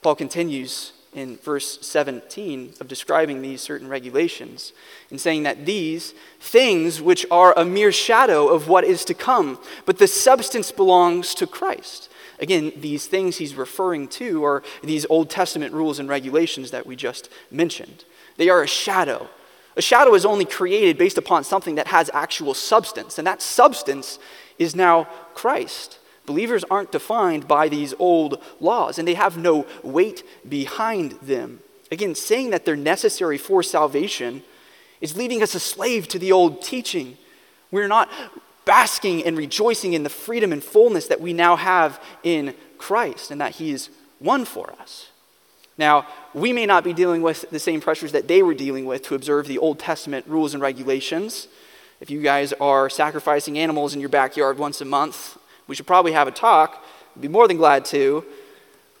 Paul 0.00 0.14
continues 0.14 0.92
in 1.14 1.36
verse 1.36 1.78
17 1.86 2.74
of 2.80 2.88
describing 2.88 3.40
these 3.40 3.60
certain 3.60 3.88
regulations 3.88 4.72
in 5.10 5.18
saying 5.18 5.44
that 5.44 5.64
these 5.64 6.12
things 6.40 7.00
which 7.00 7.24
are 7.30 7.54
a 7.56 7.64
mere 7.64 7.92
shadow 7.92 8.48
of 8.48 8.68
what 8.68 8.84
is 8.84 9.04
to 9.04 9.14
come, 9.14 9.58
but 9.86 9.98
the 9.98 10.08
substance 10.08 10.72
belongs 10.72 11.34
to 11.36 11.46
Christ. 11.46 12.10
Again, 12.38 12.72
these 12.76 13.06
things 13.06 13.36
he's 13.36 13.54
referring 13.54 14.08
to 14.08 14.44
are 14.44 14.62
these 14.82 15.06
Old 15.08 15.30
Testament 15.30 15.72
rules 15.72 15.98
and 15.98 16.08
regulations 16.08 16.70
that 16.70 16.86
we 16.86 16.96
just 16.96 17.28
mentioned. 17.50 18.04
They 18.36 18.48
are 18.48 18.62
a 18.62 18.66
shadow. 18.66 19.28
A 19.76 19.82
shadow 19.82 20.14
is 20.14 20.24
only 20.24 20.44
created 20.44 20.98
based 20.98 21.18
upon 21.18 21.44
something 21.44 21.74
that 21.76 21.88
has 21.88 22.10
actual 22.12 22.54
substance, 22.54 23.18
and 23.18 23.26
that 23.26 23.42
substance 23.42 24.18
is 24.58 24.76
now 24.76 25.04
Christ. 25.34 25.98
Believers 26.26 26.64
aren't 26.70 26.92
defined 26.92 27.46
by 27.46 27.68
these 27.68 27.92
old 27.98 28.42
laws, 28.60 28.98
and 28.98 29.06
they 29.06 29.14
have 29.14 29.36
no 29.36 29.66
weight 29.82 30.22
behind 30.48 31.12
them. 31.22 31.60
Again, 31.90 32.14
saying 32.14 32.50
that 32.50 32.64
they're 32.64 32.76
necessary 32.76 33.36
for 33.36 33.62
salvation 33.62 34.42
is 35.00 35.16
leaving 35.16 35.42
us 35.42 35.54
a 35.54 35.60
slave 35.60 36.08
to 36.08 36.18
the 36.18 36.32
old 36.32 36.62
teaching. 36.62 37.18
We're 37.70 37.88
not 37.88 38.08
basking 38.74 39.24
and 39.24 39.38
rejoicing 39.38 39.92
in 39.92 40.02
the 40.02 40.10
freedom 40.10 40.52
and 40.52 40.60
fullness 40.60 41.06
that 41.06 41.20
we 41.20 41.32
now 41.32 41.54
have 41.54 42.02
in 42.24 42.52
Christ 42.76 43.30
and 43.30 43.40
that 43.40 43.52
He's 43.52 43.88
won 44.18 44.44
for 44.44 44.72
us. 44.80 45.10
Now, 45.78 46.08
we 46.32 46.52
may 46.52 46.66
not 46.66 46.82
be 46.82 46.92
dealing 46.92 47.22
with 47.22 47.48
the 47.52 47.60
same 47.60 47.80
pressures 47.80 48.10
that 48.10 48.26
they 48.26 48.42
were 48.42 48.52
dealing 48.52 48.84
with 48.84 49.02
to 49.04 49.14
observe 49.14 49.46
the 49.46 49.58
Old 49.58 49.78
Testament 49.78 50.26
rules 50.26 50.54
and 50.54 50.60
regulations. 50.60 51.46
If 52.00 52.10
you 52.10 52.20
guys 52.20 52.52
are 52.54 52.90
sacrificing 52.90 53.60
animals 53.60 53.94
in 53.94 54.00
your 54.00 54.08
backyard 54.08 54.58
once 54.58 54.80
a 54.80 54.84
month, 54.84 55.38
we 55.68 55.76
should 55.76 55.86
probably 55.86 56.10
have 56.10 56.26
a 56.26 56.32
talk. 56.32 56.84
I'd 57.14 57.22
be 57.22 57.28
more 57.28 57.46
than 57.46 57.58
glad 57.58 57.84
to. 57.86 58.24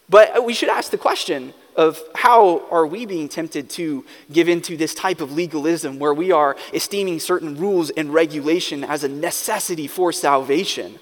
But 0.08 0.44
we 0.44 0.54
should 0.54 0.68
ask 0.68 0.92
the 0.92 0.98
question 0.98 1.52
of 1.76 2.00
how 2.14 2.66
are 2.70 2.86
we 2.86 3.06
being 3.06 3.28
tempted 3.28 3.68
to 3.70 4.04
give 4.32 4.48
into 4.48 4.76
this 4.76 4.94
type 4.94 5.20
of 5.20 5.32
legalism 5.32 5.98
where 5.98 6.14
we 6.14 6.32
are 6.32 6.56
esteeming 6.72 7.20
certain 7.20 7.56
rules 7.56 7.90
and 7.90 8.12
regulation 8.12 8.84
as 8.84 9.04
a 9.04 9.08
necessity 9.08 9.86
for 9.86 10.12
salvation? 10.12 10.98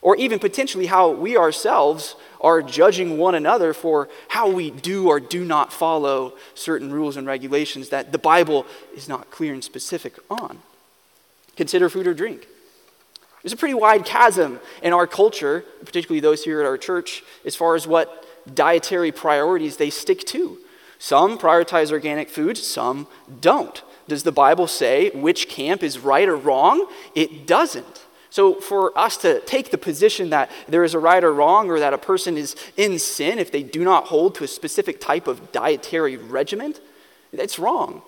Or 0.00 0.16
even 0.16 0.38
potentially 0.38 0.86
how 0.86 1.10
we 1.10 1.36
ourselves 1.36 2.14
are 2.40 2.62
judging 2.62 3.18
one 3.18 3.34
another 3.34 3.74
for 3.74 4.08
how 4.28 4.48
we 4.48 4.70
do 4.70 5.08
or 5.08 5.18
do 5.18 5.44
not 5.44 5.72
follow 5.72 6.34
certain 6.54 6.92
rules 6.92 7.16
and 7.16 7.26
regulations 7.26 7.88
that 7.88 8.12
the 8.12 8.18
Bible 8.18 8.64
is 8.94 9.08
not 9.08 9.30
clear 9.30 9.52
and 9.52 9.64
specific 9.64 10.14
on. 10.30 10.58
Consider 11.56 11.88
food 11.88 12.06
or 12.06 12.14
drink. 12.14 12.46
There's 13.42 13.52
a 13.52 13.56
pretty 13.56 13.74
wide 13.74 14.04
chasm 14.04 14.60
in 14.82 14.92
our 14.92 15.06
culture, 15.06 15.64
particularly 15.84 16.20
those 16.20 16.44
here 16.44 16.60
at 16.60 16.66
our 16.66 16.78
church, 16.78 17.22
as 17.44 17.56
far 17.56 17.74
as 17.74 17.86
what 17.86 18.27
dietary 18.54 19.12
priorities 19.12 19.76
they 19.76 19.90
stick 19.90 20.24
to. 20.26 20.58
Some 20.98 21.38
prioritize 21.38 21.92
organic 21.92 22.28
foods, 22.28 22.66
some 22.66 23.06
don't. 23.40 23.82
Does 24.08 24.22
the 24.22 24.32
Bible 24.32 24.66
say 24.66 25.10
which 25.10 25.48
camp 25.48 25.82
is 25.82 25.98
right 25.98 26.28
or 26.28 26.36
wrong? 26.36 26.86
It 27.14 27.46
doesn't. 27.46 28.06
So, 28.30 28.54
for 28.54 28.96
us 28.98 29.16
to 29.18 29.40
take 29.40 29.70
the 29.70 29.78
position 29.78 30.30
that 30.30 30.50
there 30.68 30.84
is 30.84 30.92
a 30.92 30.98
right 30.98 31.24
or 31.24 31.32
wrong, 31.32 31.70
or 31.70 31.80
that 31.80 31.94
a 31.94 31.98
person 31.98 32.36
is 32.36 32.56
in 32.76 32.98
sin 32.98 33.38
if 33.38 33.50
they 33.50 33.62
do 33.62 33.84
not 33.84 34.06
hold 34.06 34.34
to 34.36 34.44
a 34.44 34.48
specific 34.48 35.00
type 35.00 35.26
of 35.26 35.50
dietary 35.50 36.16
regimen, 36.16 36.74
that's 37.32 37.58
wrong. 37.58 38.02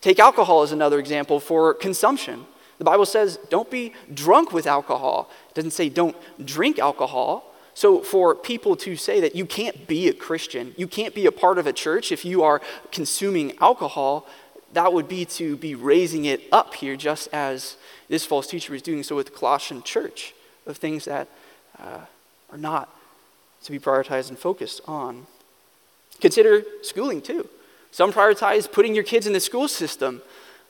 Take 0.00 0.18
alcohol 0.18 0.62
as 0.62 0.72
another 0.72 0.98
example 0.98 1.40
for 1.40 1.74
consumption. 1.74 2.46
The 2.78 2.84
Bible 2.84 3.06
says, 3.06 3.38
don't 3.50 3.70
be 3.70 3.94
drunk 4.12 4.52
with 4.52 4.66
alcohol. 4.66 5.30
It 5.50 5.54
doesn't 5.54 5.70
say 5.70 5.88
don't 5.88 6.16
drink 6.44 6.78
alcohol. 6.78 7.51
So, 7.74 8.02
for 8.02 8.34
people 8.34 8.76
to 8.76 8.96
say 8.96 9.20
that 9.20 9.34
you 9.34 9.46
can't 9.46 9.86
be 9.86 10.08
a 10.08 10.12
Christian, 10.12 10.74
you 10.76 10.86
can't 10.86 11.14
be 11.14 11.24
a 11.26 11.32
part 11.32 11.58
of 11.58 11.66
a 11.66 11.72
church 11.72 12.12
if 12.12 12.24
you 12.24 12.42
are 12.42 12.60
consuming 12.90 13.56
alcohol, 13.60 14.26
that 14.74 14.92
would 14.92 15.08
be 15.08 15.24
to 15.24 15.56
be 15.56 15.74
raising 15.74 16.24
it 16.24 16.42
up 16.52 16.74
here, 16.74 16.96
just 16.96 17.28
as 17.32 17.76
this 18.08 18.26
false 18.26 18.46
teacher 18.46 18.74
is 18.74 18.82
doing 18.82 19.02
so 19.02 19.16
with 19.16 19.26
the 19.26 19.32
Colossian 19.32 19.82
church, 19.82 20.34
of 20.66 20.76
things 20.76 21.04
that 21.06 21.28
uh, 21.78 22.00
are 22.50 22.58
not 22.58 22.88
to 23.64 23.72
be 23.72 23.78
prioritized 23.78 24.28
and 24.28 24.38
focused 24.38 24.80
on. 24.86 25.26
Consider 26.20 26.64
schooling 26.82 27.22
too. 27.22 27.48
Some 27.90 28.12
prioritize 28.12 28.70
putting 28.70 28.94
your 28.94 29.04
kids 29.04 29.26
in 29.26 29.32
the 29.32 29.40
school 29.40 29.68
system 29.68 30.22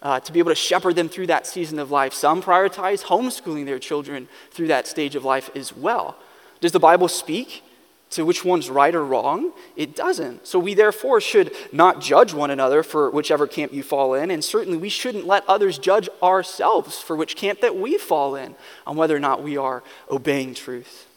uh, 0.02 0.18
to 0.20 0.32
be 0.32 0.40
able 0.40 0.50
to 0.50 0.56
shepherd 0.56 0.96
them 0.96 1.08
through 1.08 1.28
that 1.28 1.46
season 1.46 1.78
of 1.78 1.90
life. 1.90 2.12
Some 2.12 2.42
prioritize 2.42 3.04
homeschooling 3.04 3.66
their 3.66 3.78
children 3.78 4.28
through 4.50 4.66
that 4.68 4.88
stage 4.88 5.14
of 5.14 5.24
life 5.24 5.50
as 5.54 5.74
well. 5.74 6.16
Does 6.62 6.72
the 6.72 6.80
Bible 6.80 7.08
speak 7.08 7.64
to 8.10 8.24
which 8.24 8.44
one's 8.44 8.70
right 8.70 8.94
or 8.94 9.04
wrong? 9.04 9.52
It 9.74 9.96
doesn't. 9.96 10.46
So 10.46 10.60
we 10.60 10.74
therefore 10.74 11.20
should 11.20 11.52
not 11.72 12.00
judge 12.00 12.32
one 12.32 12.50
another 12.50 12.84
for 12.84 13.10
whichever 13.10 13.48
camp 13.48 13.72
you 13.72 13.82
fall 13.82 14.14
in, 14.14 14.30
and 14.30 14.44
certainly 14.44 14.78
we 14.78 14.88
shouldn't 14.88 15.26
let 15.26 15.46
others 15.48 15.76
judge 15.76 16.08
ourselves 16.22 17.00
for 17.00 17.16
which 17.16 17.34
camp 17.34 17.60
that 17.62 17.76
we 17.76 17.98
fall 17.98 18.36
in 18.36 18.54
on 18.86 18.96
whether 18.96 19.16
or 19.16 19.20
not 19.20 19.42
we 19.42 19.56
are 19.56 19.82
obeying 20.08 20.54
truth. 20.54 21.08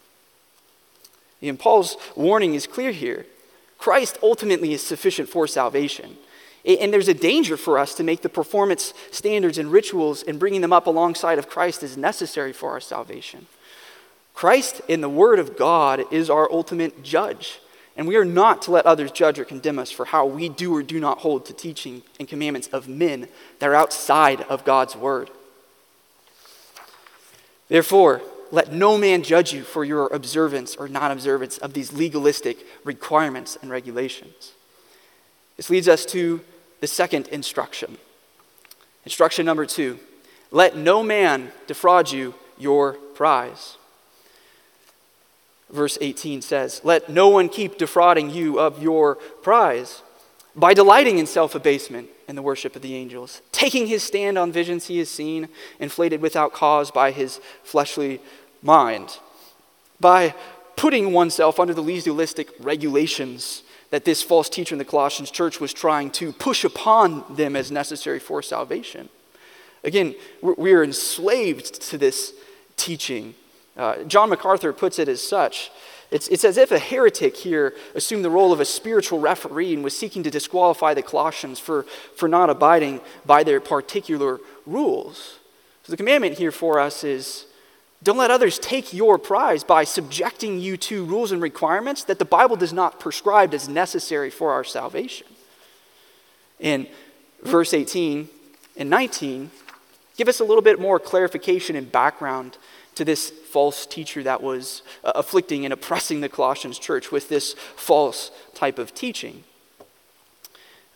And 1.44 1.60
Paul's 1.60 1.96
warning 2.16 2.56
is 2.56 2.66
clear 2.66 2.92
here. 2.92 3.28
Christ 3.78 4.18
ultimately 4.24 4.74
is 4.74 4.82
sufficient 4.82 5.30
for 5.30 5.46
salvation. 5.46 6.18
And 6.66 6.92
there's 6.92 7.08
a 7.08 7.14
danger 7.14 7.56
for 7.56 7.78
us 7.78 7.94
to 7.96 8.04
make 8.04 8.24
the 8.24 8.30
performance 8.30 8.96
standards 9.12 9.60
and 9.60 9.72
rituals 9.72 10.24
and 10.24 10.40
bringing 10.40 10.62
them 10.62 10.74
up 10.74 10.88
alongside 10.88 11.38
of 11.38 11.50
Christ 11.50 11.84
as 11.84 11.96
necessary 11.96 12.52
for 12.52 12.72
our 12.72 12.80
salvation. 12.80 13.46
Christ 14.36 14.82
in 14.89 15.00
the 15.00 15.10
Word 15.10 15.39
of 15.39 15.58
God 15.58 16.04
is 16.12 16.30
our 16.30 16.51
ultimate 16.51 17.01
judge. 17.01 17.62
And 17.98 18.06
we 18.06 18.18
are 18.18 18.25
not 18.25 18.62
to 18.63 18.72
let 18.72 18.86
others 18.86 19.12
judge 19.12 19.39
or 19.39 19.46
condemn 19.46 19.80
us 19.80 19.89
for 19.89 20.04
how 20.04 20.25
we 20.25 20.50
do 20.50 20.75
or 20.75 20.84
do 20.84 21.00
not 21.00 21.20
hold 21.20 21.46
to 21.46 21.54
teaching 21.54 22.04
and 22.20 22.27
commandments 22.27 22.68
of 22.68 22.89
men 22.89 23.30
that 23.60 23.70
are 23.70 23.75
outside 23.75 24.42
of 24.42 24.65
God's 24.65 24.96
Word. 24.96 25.30
Therefore, 27.70 28.22
let 28.51 28.74
no 28.74 28.98
man 28.98 29.24
judge 29.24 29.54
you 29.54 29.63
for 29.63 29.86
your 29.86 30.08
observance 30.08 30.75
or 30.75 30.89
non 30.89 31.12
observance 31.12 31.58
of 31.58 31.74
these 31.74 31.94
legalistic 31.94 32.58
requirements 32.84 33.58
and 33.62 33.72
regulations. 33.72 34.51
This 35.56 35.70
leads 35.70 35.88
us 35.88 36.06
to 36.08 36.42
the 36.82 36.88
second 36.88 37.30
instruction. 37.30 37.98
Instruction 39.06 39.46
number 39.46 39.65
two 39.65 39.98
let 40.51 40.75
no 40.75 41.01
man 41.01 41.51
defraud 41.68 42.12
you 42.12 42.36
your 42.58 42.94
prize 42.94 43.77
verse 45.69 45.98
18 46.01 46.41
says, 46.41 46.81
Let 46.84 47.10
no 47.10 47.29
one 47.29 47.50
keep 47.50 47.77
defrauding 47.77 48.29
you 48.29 48.60
of 48.60 48.81
your 48.81 49.15
prize 49.15 50.01
by 50.55 50.74
delighting 50.74 51.17
in 51.17 51.25
self 51.25 51.55
abasement 51.55 52.10
and 52.27 52.38
the 52.38 52.41
worship 52.41 52.75
of 52.75 52.81
the 52.81 52.95
angels, 52.95 53.41
taking 53.51 53.88
his 53.88 54.03
stand 54.03 54.38
on 54.38 54.51
visions 54.51 54.88
he 54.88 54.98
has 55.00 55.10
seen, 55.10 55.48
inflated 55.79 56.22
without 56.22 56.53
cause 56.53 56.89
by 56.89 57.12
his 57.12 57.39
fleshly 57.63 58.19
mind, 58.62 59.19
by 60.00 60.34
putting 60.75 61.13
oneself 61.13 61.60
under 61.60 61.74
the 61.74 61.81
legalistic 61.81 62.50
regulations 62.60 63.63
that 63.91 64.05
this 64.05 64.24
false 64.24 64.50
teacher 64.50 64.74
in 64.74 64.79
the 64.79 64.86
Colossians 64.86 65.31
church 65.31 65.60
was 65.60 65.72
trying 65.72 66.10
to 66.12 66.34
push 66.34 66.63
upon 66.63 67.24
them 67.34 67.55
as 67.55 67.72
necessary 67.72 68.19
for 68.19 68.41
salvation. 68.41 69.07
Again, 69.84 70.15
we 70.41 70.74
are 70.74 70.84
enslaved 70.84 71.81
to 71.84 71.98
this 71.98 72.34
teaching 72.75 73.36
uh, 73.77 74.03
John 74.03 74.29
MacArthur 74.29 74.74
puts 74.74 75.00
it 75.00 75.08
as 75.10 75.22
such 75.22 75.72
it's, 76.12 76.27
it's 76.27 76.44
as 76.44 76.58
if 76.58 76.72
a 76.72 76.79
heretic 76.79 77.36
here 77.36 77.74
assumed 77.96 78.24
the 78.24 78.29
role 78.29 78.53
of 78.53 78.60
a 78.60 78.65
spiritual 78.65 79.20
referee 79.20 79.74
and 79.74 79.84
was 79.84 79.98
seeking 79.98 80.24
to 80.24 80.32
disqualify 80.32 80.94
the 80.94 81.01
Colossians 81.01 81.60
for, 81.60 81.84
for 82.15 82.29
not 82.29 82.50
abiding 82.50 83.01
by 83.25 83.44
their 83.44 83.60
particular 83.60 84.39
rules. 84.65 85.39
So 85.84 85.91
the 85.91 85.98
commandment 85.98 86.38
here 86.38 86.51
for 86.51 86.79
us 86.79 87.03
is 87.03 87.46
don't 88.03 88.17
let 88.17 88.29
others 88.29 88.60
take 88.60 88.94
your 88.94 89.17
prize 89.17 89.63
by 89.63 89.84
subjecting 89.84 90.60
you 90.60 90.77
to 90.77 91.05
rules 91.05 91.32
and 91.32 91.41
requirements 91.41 92.03
that 92.03 92.20
the 92.20 92.25
Bible 92.25 92.55
does 92.55 92.74
not 92.74 93.00
prescribe 93.00 93.53
as 93.53 93.67
necessary 93.67 94.29
for 94.29 94.51
our 94.51 94.63
salvation. 94.63 95.27
In 96.60 96.88
verse 97.44 97.74
18 97.74 98.29
and 98.77 98.89
19, 98.89 99.50
give 100.17 100.27
us 100.27 100.39
a 100.39 100.44
little 100.44 100.62
bit 100.62 100.79
more 100.79 101.00
clarification 101.00 101.75
and 101.75 101.91
background 101.91 102.58
to 102.96 103.06
this 103.06 103.30
false 103.30 103.86
teacher 103.86 104.24
that 104.24 104.42
was 104.42 104.82
uh, 105.04 105.12
afflicting 105.16 105.66
and 105.66 105.74
oppressing 105.74 106.22
the 106.22 106.30
Colossians 106.30 106.80
church 106.80 107.12
with 107.12 107.30
this 107.30 107.54
false 107.75 108.32
type 108.54 108.80
of 108.80 108.94
teaching. 108.94 109.44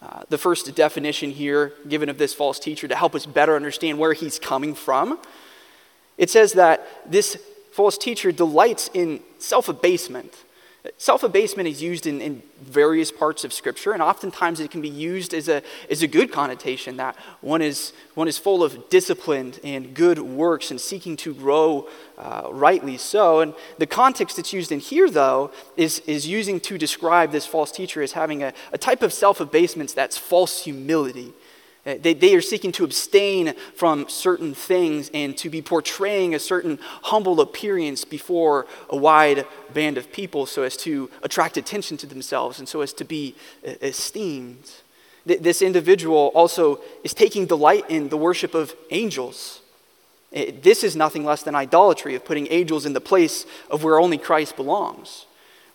Uh, 0.01 0.23
the 0.29 0.37
first 0.37 0.73
definition 0.75 1.31
here 1.31 1.73
given 1.87 2.09
of 2.09 2.17
this 2.17 2.33
false 2.33 2.57
teacher 2.57 2.87
to 2.87 2.95
help 2.95 3.13
us 3.15 3.25
better 3.25 3.55
understand 3.55 3.99
where 3.99 4.13
he's 4.13 4.39
coming 4.39 4.73
from 4.73 5.19
it 6.19 6.29
says 6.29 6.53
that 6.53 6.85
this 7.09 7.41
false 7.71 7.97
teacher 7.97 8.31
delights 8.31 8.89
in 8.93 9.21
self 9.39 9.69
abasement 9.69 10.33
Self 10.97 11.23
abasement 11.23 11.67
is 11.67 11.81
used 11.81 12.07
in, 12.07 12.21
in, 12.21 12.41
various 12.61 13.09
parts 13.09 13.45
of 13.45 13.53
Scripture, 13.53 13.93
and 13.93 14.01
oftentimes 14.01 14.59
it 14.59 14.69
can 14.69 14.81
be 14.81 14.89
used 14.89 15.33
as 15.33 15.47
a, 15.47 15.61
as 15.89 16.01
a 16.03 16.07
good 16.07 16.29
connotation 16.29 16.97
that 16.97 17.15
one 17.39 17.61
is, 17.61 17.93
one 18.15 18.27
is 18.27 18.37
full 18.37 18.63
of 18.63 18.89
discipline 18.89 19.53
and 19.63 19.93
good 19.93 20.19
works 20.19 20.69
and 20.69 20.79
seeking 20.79 21.15
to 21.15 21.33
grow 21.33 21.87
uh, 22.17 22.49
rightly 22.51 22.97
so. 22.97 23.39
And 23.39 23.53
the 23.77 23.87
context 23.87 24.35
that's 24.35 24.51
used 24.51 24.73
in 24.73 24.79
here, 24.79 25.09
though, 25.09 25.51
is, 25.77 25.99
is 25.99 26.27
using 26.27 26.59
to 26.61 26.77
describe 26.77 27.31
this 27.31 27.45
false 27.45 27.71
teacher 27.71 28.01
as 28.01 28.11
having 28.11 28.43
a, 28.43 28.53
a 28.73 28.77
type 28.77 29.01
of 29.01 29.13
self 29.13 29.39
abasement 29.39 29.95
that's 29.95 30.17
false 30.17 30.63
humility. 30.63 31.33
Uh, 31.89 31.95
They, 31.99 32.13
they 32.13 32.35
are 32.35 32.41
seeking 32.41 32.71
to 32.73 32.83
abstain 32.83 33.53
from 33.75 34.07
certain 34.07 34.53
things 34.53 35.09
and 35.13 35.35
to 35.37 35.49
be 35.49 35.61
portraying 35.61 36.35
a 36.35 36.39
certain 36.39 36.77
humble 37.03 37.41
appearance 37.41 38.05
before 38.05 38.67
a 38.89 38.97
wide 38.97 39.45
band 39.73 39.97
of 39.97 40.11
people 40.11 40.45
so 40.45 40.63
as 40.63 40.77
to 40.77 41.09
attract 41.23 41.57
attention 41.57 41.97
to 41.97 42.07
themselves 42.07 42.59
and 42.59 42.67
so 42.69 42.81
as 42.81 42.93
to 42.93 43.05
be 43.05 43.35
uh, 43.67 43.71
esteemed. 43.81 44.71
This 45.25 45.61
individual 45.61 46.31
also 46.33 46.79
is 47.03 47.13
taking 47.13 47.45
delight 47.45 47.85
in 47.89 48.09
the 48.09 48.17
worship 48.17 48.53
of 48.53 48.75
angels. 48.89 49.61
Uh, 50.35 50.51
This 50.61 50.83
is 50.83 50.95
nothing 50.95 51.25
less 51.25 51.43
than 51.43 51.55
idolatry 51.55 52.15
of 52.15 52.25
putting 52.25 52.47
angels 52.51 52.85
in 52.85 52.93
the 52.93 53.01
place 53.01 53.45
of 53.69 53.83
where 53.83 53.99
only 53.99 54.17
Christ 54.17 54.55
belongs. 54.55 55.25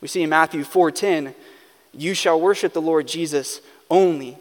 We 0.01 0.09
see 0.09 0.23
in 0.23 0.31
Matthew 0.31 0.65
4:10, 0.65 1.35
"You 1.93 2.15
shall 2.15 2.41
worship 2.41 2.73
the 2.73 2.83
Lord 2.83 3.07
Jesus 3.09 3.61
only." 3.89 4.39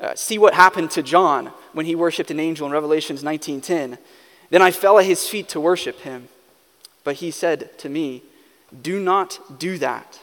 Uh, 0.00 0.14
see 0.14 0.38
what 0.38 0.54
happened 0.54 0.90
to 0.92 1.02
John 1.02 1.52
when 1.72 1.84
he 1.84 1.94
worshiped 1.94 2.30
an 2.30 2.40
angel 2.40 2.66
in 2.66 2.72
Revelations 2.72 3.22
19:10. 3.22 3.98
Then 4.48 4.62
I 4.62 4.70
fell 4.70 4.98
at 4.98 5.04
his 5.04 5.28
feet 5.28 5.48
to 5.50 5.60
worship 5.60 6.00
him, 6.00 6.28
but 7.04 7.16
he 7.16 7.30
said 7.30 7.78
to 7.78 7.88
me, 7.88 8.22
"Do 8.80 8.98
not 8.98 9.58
do 9.58 9.76
that. 9.78 10.20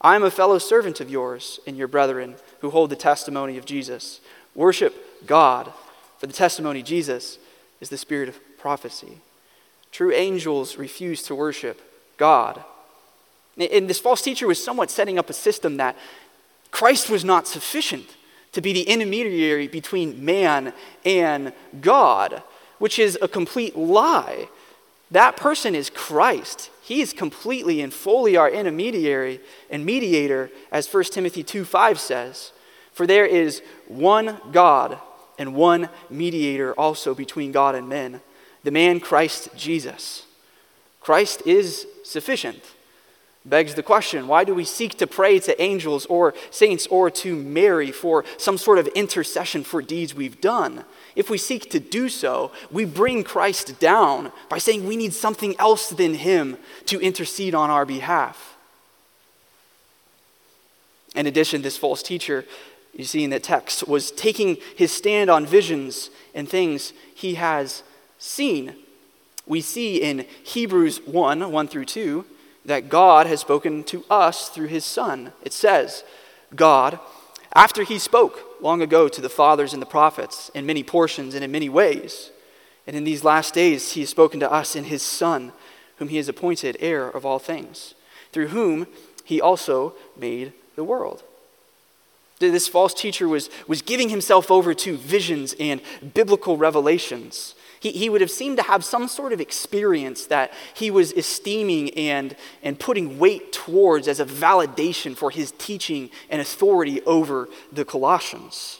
I 0.00 0.16
am 0.16 0.24
a 0.24 0.30
fellow 0.30 0.58
servant 0.58 1.00
of 1.00 1.10
yours 1.10 1.60
and 1.66 1.76
your 1.76 1.86
brethren 1.86 2.36
who 2.60 2.70
hold 2.70 2.90
the 2.90 2.96
testimony 2.96 3.56
of 3.56 3.64
Jesus. 3.64 4.20
Worship 4.54 5.26
God, 5.26 5.72
for 6.18 6.26
the 6.26 6.32
testimony 6.32 6.82
Jesus 6.82 7.38
is 7.80 7.88
the 7.88 7.98
spirit 7.98 8.28
of 8.28 8.40
prophecy." 8.58 9.20
True 9.92 10.12
angels 10.12 10.76
refuse 10.76 11.22
to 11.24 11.34
worship 11.34 11.80
God. 12.16 12.64
And 13.56 13.88
this 13.88 14.00
false 14.00 14.22
teacher 14.22 14.46
was 14.46 14.62
somewhat 14.62 14.90
setting 14.90 15.18
up 15.18 15.30
a 15.30 15.34
system 15.34 15.76
that 15.76 15.96
Christ 16.70 17.10
was 17.10 17.24
not 17.24 17.46
sufficient 17.46 18.08
to 18.52 18.60
be 18.60 18.72
the 18.72 18.82
intermediary 18.82 19.66
between 19.66 20.24
man 20.24 20.72
and 21.04 21.52
God, 21.80 22.42
which 22.78 22.98
is 22.98 23.18
a 23.20 23.28
complete 23.28 23.76
lie. 23.76 24.48
That 25.10 25.36
person 25.36 25.74
is 25.74 25.90
Christ. 25.90 26.70
He 26.82 27.00
is 27.00 27.12
completely 27.12 27.80
and 27.80 27.92
fully 27.92 28.36
our 28.36 28.50
intermediary 28.50 29.40
and 29.70 29.84
mediator, 29.84 30.50
as 30.70 30.92
1 30.92 31.04
Timothy 31.04 31.42
2 31.42 31.64
5 31.64 32.00
says. 32.00 32.52
For 32.92 33.06
there 33.06 33.26
is 33.26 33.62
one 33.88 34.38
God 34.52 34.98
and 35.38 35.54
one 35.54 35.88
mediator 36.10 36.74
also 36.74 37.14
between 37.14 37.52
God 37.52 37.74
and 37.74 37.88
men, 37.88 38.20
the 38.64 38.70
man 38.70 39.00
Christ 39.00 39.48
Jesus. 39.56 40.26
Christ 41.00 41.42
is 41.46 41.86
sufficient. 42.04 42.62
Begs 43.44 43.74
the 43.74 43.82
question 43.82 44.28
why 44.28 44.44
do 44.44 44.54
we 44.54 44.64
seek 44.64 44.96
to 44.98 45.06
pray 45.06 45.40
to 45.40 45.60
angels 45.60 46.06
or 46.06 46.32
saints 46.50 46.86
or 46.86 47.10
to 47.10 47.34
Mary 47.34 47.90
for 47.90 48.24
some 48.36 48.56
sort 48.56 48.78
of 48.78 48.86
intercession 48.88 49.64
for 49.64 49.82
deeds 49.82 50.14
we've 50.14 50.40
done? 50.40 50.84
If 51.16 51.28
we 51.28 51.38
seek 51.38 51.68
to 51.70 51.80
do 51.80 52.08
so, 52.08 52.52
we 52.70 52.84
bring 52.84 53.24
Christ 53.24 53.80
down 53.80 54.30
by 54.48 54.58
saying 54.58 54.86
we 54.86 54.96
need 54.96 55.12
something 55.12 55.56
else 55.58 55.90
than 55.90 56.14
Him 56.14 56.56
to 56.86 57.00
intercede 57.00 57.54
on 57.54 57.68
our 57.68 57.84
behalf. 57.84 58.56
In 61.16 61.26
addition, 61.26 61.62
this 61.62 61.76
false 61.76 62.02
teacher, 62.02 62.44
you 62.94 63.04
see 63.04 63.24
in 63.24 63.30
the 63.30 63.40
text, 63.40 63.86
was 63.88 64.10
taking 64.12 64.56
his 64.76 64.92
stand 64.92 65.28
on 65.28 65.44
visions 65.44 66.10
and 66.34 66.48
things 66.48 66.92
he 67.14 67.34
has 67.34 67.82
seen. 68.18 68.76
We 69.46 69.60
see 69.60 70.00
in 70.00 70.26
Hebrews 70.44 71.00
1 71.04 71.50
1 71.50 71.68
through 71.68 71.84
2 71.86 72.24
that 72.64 72.88
God 72.88 73.26
has 73.26 73.40
spoken 73.40 73.84
to 73.84 74.04
us 74.08 74.48
through 74.48 74.68
his 74.68 74.84
Son. 74.84 75.32
It 75.42 75.52
says, 75.52 76.04
God, 76.54 76.98
after 77.54 77.82
he 77.82 77.98
spoke 77.98 78.40
long 78.60 78.80
ago 78.80 79.08
to 79.08 79.20
the 79.20 79.28
fathers 79.28 79.72
and 79.72 79.82
the 79.82 79.86
prophets 79.86 80.50
in 80.54 80.64
many 80.66 80.82
portions 80.82 81.34
and 81.34 81.44
in 81.44 81.50
many 81.50 81.68
ways, 81.68 82.30
and 82.86 82.96
in 82.96 83.04
these 83.04 83.24
last 83.24 83.54
days 83.54 83.92
he 83.92 84.00
has 84.00 84.10
spoken 84.10 84.40
to 84.40 84.50
us 84.50 84.76
in 84.76 84.84
his 84.84 85.02
Son, 85.02 85.52
whom 85.96 86.08
he 86.08 86.16
has 86.16 86.28
appointed 86.28 86.76
heir 86.80 87.08
of 87.08 87.26
all 87.26 87.38
things, 87.38 87.94
through 88.32 88.48
whom 88.48 88.86
he 89.24 89.40
also 89.40 89.94
made 90.16 90.52
the 90.76 90.84
world. 90.84 91.22
This 92.38 92.66
false 92.66 92.92
teacher 92.92 93.28
was, 93.28 93.50
was 93.68 93.82
giving 93.82 94.08
himself 94.08 94.50
over 94.50 94.74
to 94.74 94.96
visions 94.96 95.54
and 95.60 95.80
biblical 96.12 96.56
revelations. 96.56 97.54
He, 97.82 97.90
he 97.90 98.08
would 98.08 98.20
have 98.20 98.30
seemed 98.30 98.58
to 98.58 98.62
have 98.62 98.84
some 98.84 99.08
sort 99.08 99.32
of 99.32 99.40
experience 99.40 100.26
that 100.26 100.52
he 100.72 100.88
was 100.88 101.10
esteeming 101.12 101.90
and, 101.90 102.36
and 102.62 102.78
putting 102.78 103.18
weight 103.18 103.52
towards 103.52 104.06
as 104.06 104.20
a 104.20 104.24
validation 104.24 105.16
for 105.16 105.32
his 105.32 105.50
teaching 105.58 106.08
and 106.30 106.40
authority 106.40 107.02
over 107.02 107.48
the 107.72 107.84
Colossians. 107.84 108.78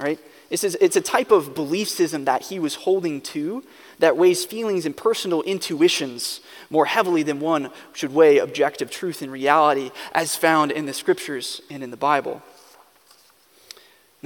Right? 0.00 0.18
This 0.50 0.64
is, 0.64 0.76
it's 0.80 0.96
a 0.96 1.00
type 1.00 1.30
of 1.30 1.54
belief 1.54 1.88
system 1.88 2.24
that 2.24 2.42
he 2.42 2.58
was 2.58 2.74
holding 2.74 3.20
to 3.22 3.62
that 4.00 4.16
weighs 4.16 4.44
feelings 4.44 4.86
and 4.86 4.96
personal 4.96 5.42
intuitions 5.42 6.40
more 6.68 6.86
heavily 6.86 7.22
than 7.22 7.38
one 7.38 7.70
should 7.92 8.12
weigh 8.12 8.38
objective 8.38 8.90
truth 8.90 9.22
and 9.22 9.30
reality 9.30 9.92
as 10.12 10.34
found 10.34 10.72
in 10.72 10.86
the 10.86 10.92
scriptures 10.92 11.62
and 11.70 11.84
in 11.84 11.92
the 11.92 11.96
Bible. 11.96 12.42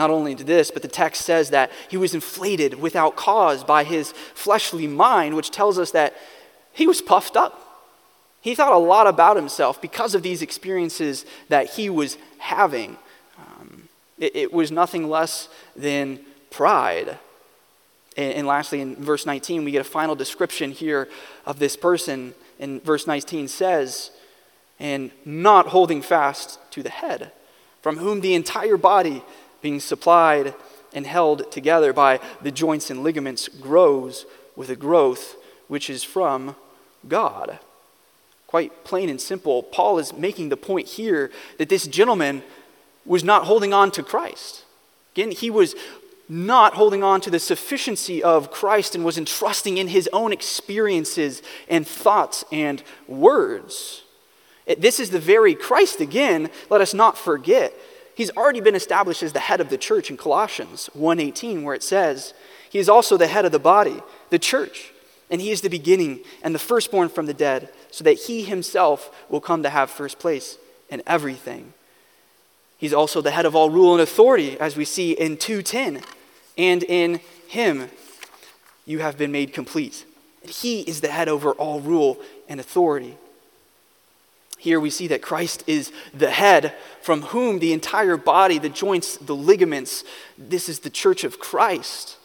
Not 0.00 0.08
only 0.08 0.34
to 0.34 0.44
this, 0.44 0.70
but 0.70 0.80
the 0.80 0.88
text 0.88 1.26
says 1.26 1.50
that 1.50 1.70
he 1.90 1.98
was 1.98 2.14
inflated 2.14 2.80
without 2.80 3.16
cause 3.16 3.62
by 3.62 3.84
his 3.84 4.12
fleshly 4.12 4.86
mind, 4.86 5.36
which 5.36 5.50
tells 5.50 5.78
us 5.78 5.90
that 5.90 6.16
he 6.72 6.86
was 6.86 7.02
puffed 7.02 7.36
up. 7.36 7.84
He 8.40 8.54
thought 8.54 8.72
a 8.72 8.78
lot 8.78 9.06
about 9.06 9.36
himself 9.36 9.78
because 9.82 10.14
of 10.14 10.22
these 10.22 10.40
experiences 10.40 11.26
that 11.50 11.68
he 11.72 11.90
was 11.90 12.16
having. 12.38 12.96
Um, 13.36 13.90
it, 14.16 14.34
it, 14.34 14.52
was 14.54 14.72
nothing 14.72 15.10
less 15.10 15.50
than 15.76 16.20
pride. 16.48 17.18
And, 18.16 18.32
and 18.32 18.46
lastly, 18.46 18.80
in 18.80 18.96
verse 18.96 19.26
19, 19.26 19.64
we 19.64 19.70
get 19.70 19.82
a 19.82 19.84
final 19.84 20.14
description 20.14 20.70
here 20.70 21.10
of 21.44 21.58
this 21.58 21.76
person. 21.76 22.32
And 22.58 22.82
verse 22.82 23.06
19 23.06 23.48
says, 23.48 24.12
and 24.78 25.10
not 25.26 25.66
holding 25.66 26.00
fast 26.00 26.58
to 26.70 26.82
the 26.82 26.88
head, 26.88 27.32
from 27.82 27.98
whom 27.98 28.22
the 28.22 28.32
entire 28.32 28.78
body 28.78 29.22
being 29.62 29.80
supplied 29.80 30.54
and 30.92 31.06
held 31.06 31.50
together 31.52 31.92
by 31.92 32.20
the 32.42 32.50
joints 32.50 32.90
and 32.90 33.02
ligaments, 33.02 33.48
grows 33.48 34.26
with 34.56 34.70
a 34.70 34.76
growth 34.76 35.36
which 35.68 35.88
is 35.88 36.02
from 36.02 36.56
God. 37.08 37.58
Quite 38.46 38.82
plain 38.84 39.08
and 39.08 39.20
simple, 39.20 39.62
Paul 39.62 39.98
is 39.98 40.12
making 40.12 40.48
the 40.48 40.56
point 40.56 40.88
here 40.88 41.30
that 41.58 41.68
this 41.68 41.86
gentleman 41.86 42.42
was 43.06 43.22
not 43.22 43.44
holding 43.44 43.72
on 43.72 43.92
to 43.92 44.02
Christ. 44.02 44.64
Again, 45.14 45.30
he 45.30 45.50
was 45.50 45.74
not 46.28 46.74
holding 46.74 47.02
on 47.02 47.20
to 47.20 47.30
the 47.30 47.38
sufficiency 47.38 48.22
of 48.22 48.50
Christ 48.50 48.94
and 48.94 49.04
was 49.04 49.18
entrusting 49.18 49.78
in 49.78 49.88
his 49.88 50.08
own 50.12 50.32
experiences 50.32 51.42
and 51.68 51.86
thoughts 51.86 52.44
and 52.52 52.82
words. 53.08 54.02
This 54.78 55.00
is 55.00 55.10
the 55.10 55.18
very 55.18 55.54
Christ, 55.54 56.00
again, 56.00 56.50
let 56.68 56.80
us 56.80 56.94
not 56.94 57.18
forget, 57.18 57.72
He's 58.14 58.30
already 58.36 58.60
been 58.60 58.74
established 58.74 59.22
as 59.22 59.32
the 59.32 59.40
head 59.40 59.60
of 59.60 59.70
the 59.70 59.78
church 59.78 60.10
in 60.10 60.16
Colossians 60.16 60.90
1:18 60.94 61.64
where 61.64 61.74
it 61.74 61.82
says, 61.82 62.34
"He 62.68 62.78
is 62.78 62.88
also 62.88 63.16
the 63.16 63.26
head 63.26 63.44
of 63.44 63.52
the 63.52 63.58
body, 63.58 64.02
the 64.30 64.38
church, 64.38 64.92
and 65.30 65.40
he 65.40 65.50
is 65.50 65.60
the 65.60 65.68
beginning 65.68 66.20
and 66.42 66.54
the 66.54 66.58
firstborn 66.58 67.08
from 67.08 67.26
the 67.26 67.34
dead, 67.34 67.72
so 67.90 68.04
that 68.04 68.24
he 68.26 68.42
himself 68.42 69.10
will 69.28 69.40
come 69.40 69.62
to 69.62 69.70
have 69.70 69.90
first 69.90 70.18
place 70.18 70.58
in 70.90 71.02
everything." 71.06 71.72
He's 72.76 72.94
also 72.94 73.20
the 73.20 73.30
head 73.30 73.46
of 73.46 73.54
all 73.54 73.70
rule 73.70 73.92
and 73.92 74.00
authority 74.00 74.56
as 74.58 74.76
we 74.76 74.84
see 74.84 75.12
in 75.12 75.36
2:10, 75.36 76.02
and 76.56 76.82
in 76.82 77.20
him 77.46 77.90
you 78.86 78.98
have 78.98 79.16
been 79.16 79.32
made 79.32 79.52
complete. 79.52 80.04
He 80.42 80.80
is 80.80 81.00
the 81.00 81.08
head 81.08 81.28
over 81.28 81.52
all 81.52 81.80
rule 81.80 82.18
and 82.48 82.58
authority. 82.58 83.16
Here 84.60 84.78
we 84.78 84.90
see 84.90 85.06
that 85.06 85.22
Christ 85.22 85.64
is 85.66 85.90
the 86.12 86.30
head 86.30 86.74
from 87.00 87.22
whom 87.22 87.60
the 87.60 87.72
entire 87.72 88.18
body, 88.18 88.58
the 88.58 88.68
joints, 88.68 89.16
the 89.16 89.34
ligaments, 89.34 90.04
this 90.36 90.68
is 90.68 90.80
the 90.80 90.90
church 90.90 91.24
of 91.24 91.40
Christ. 91.40 92.18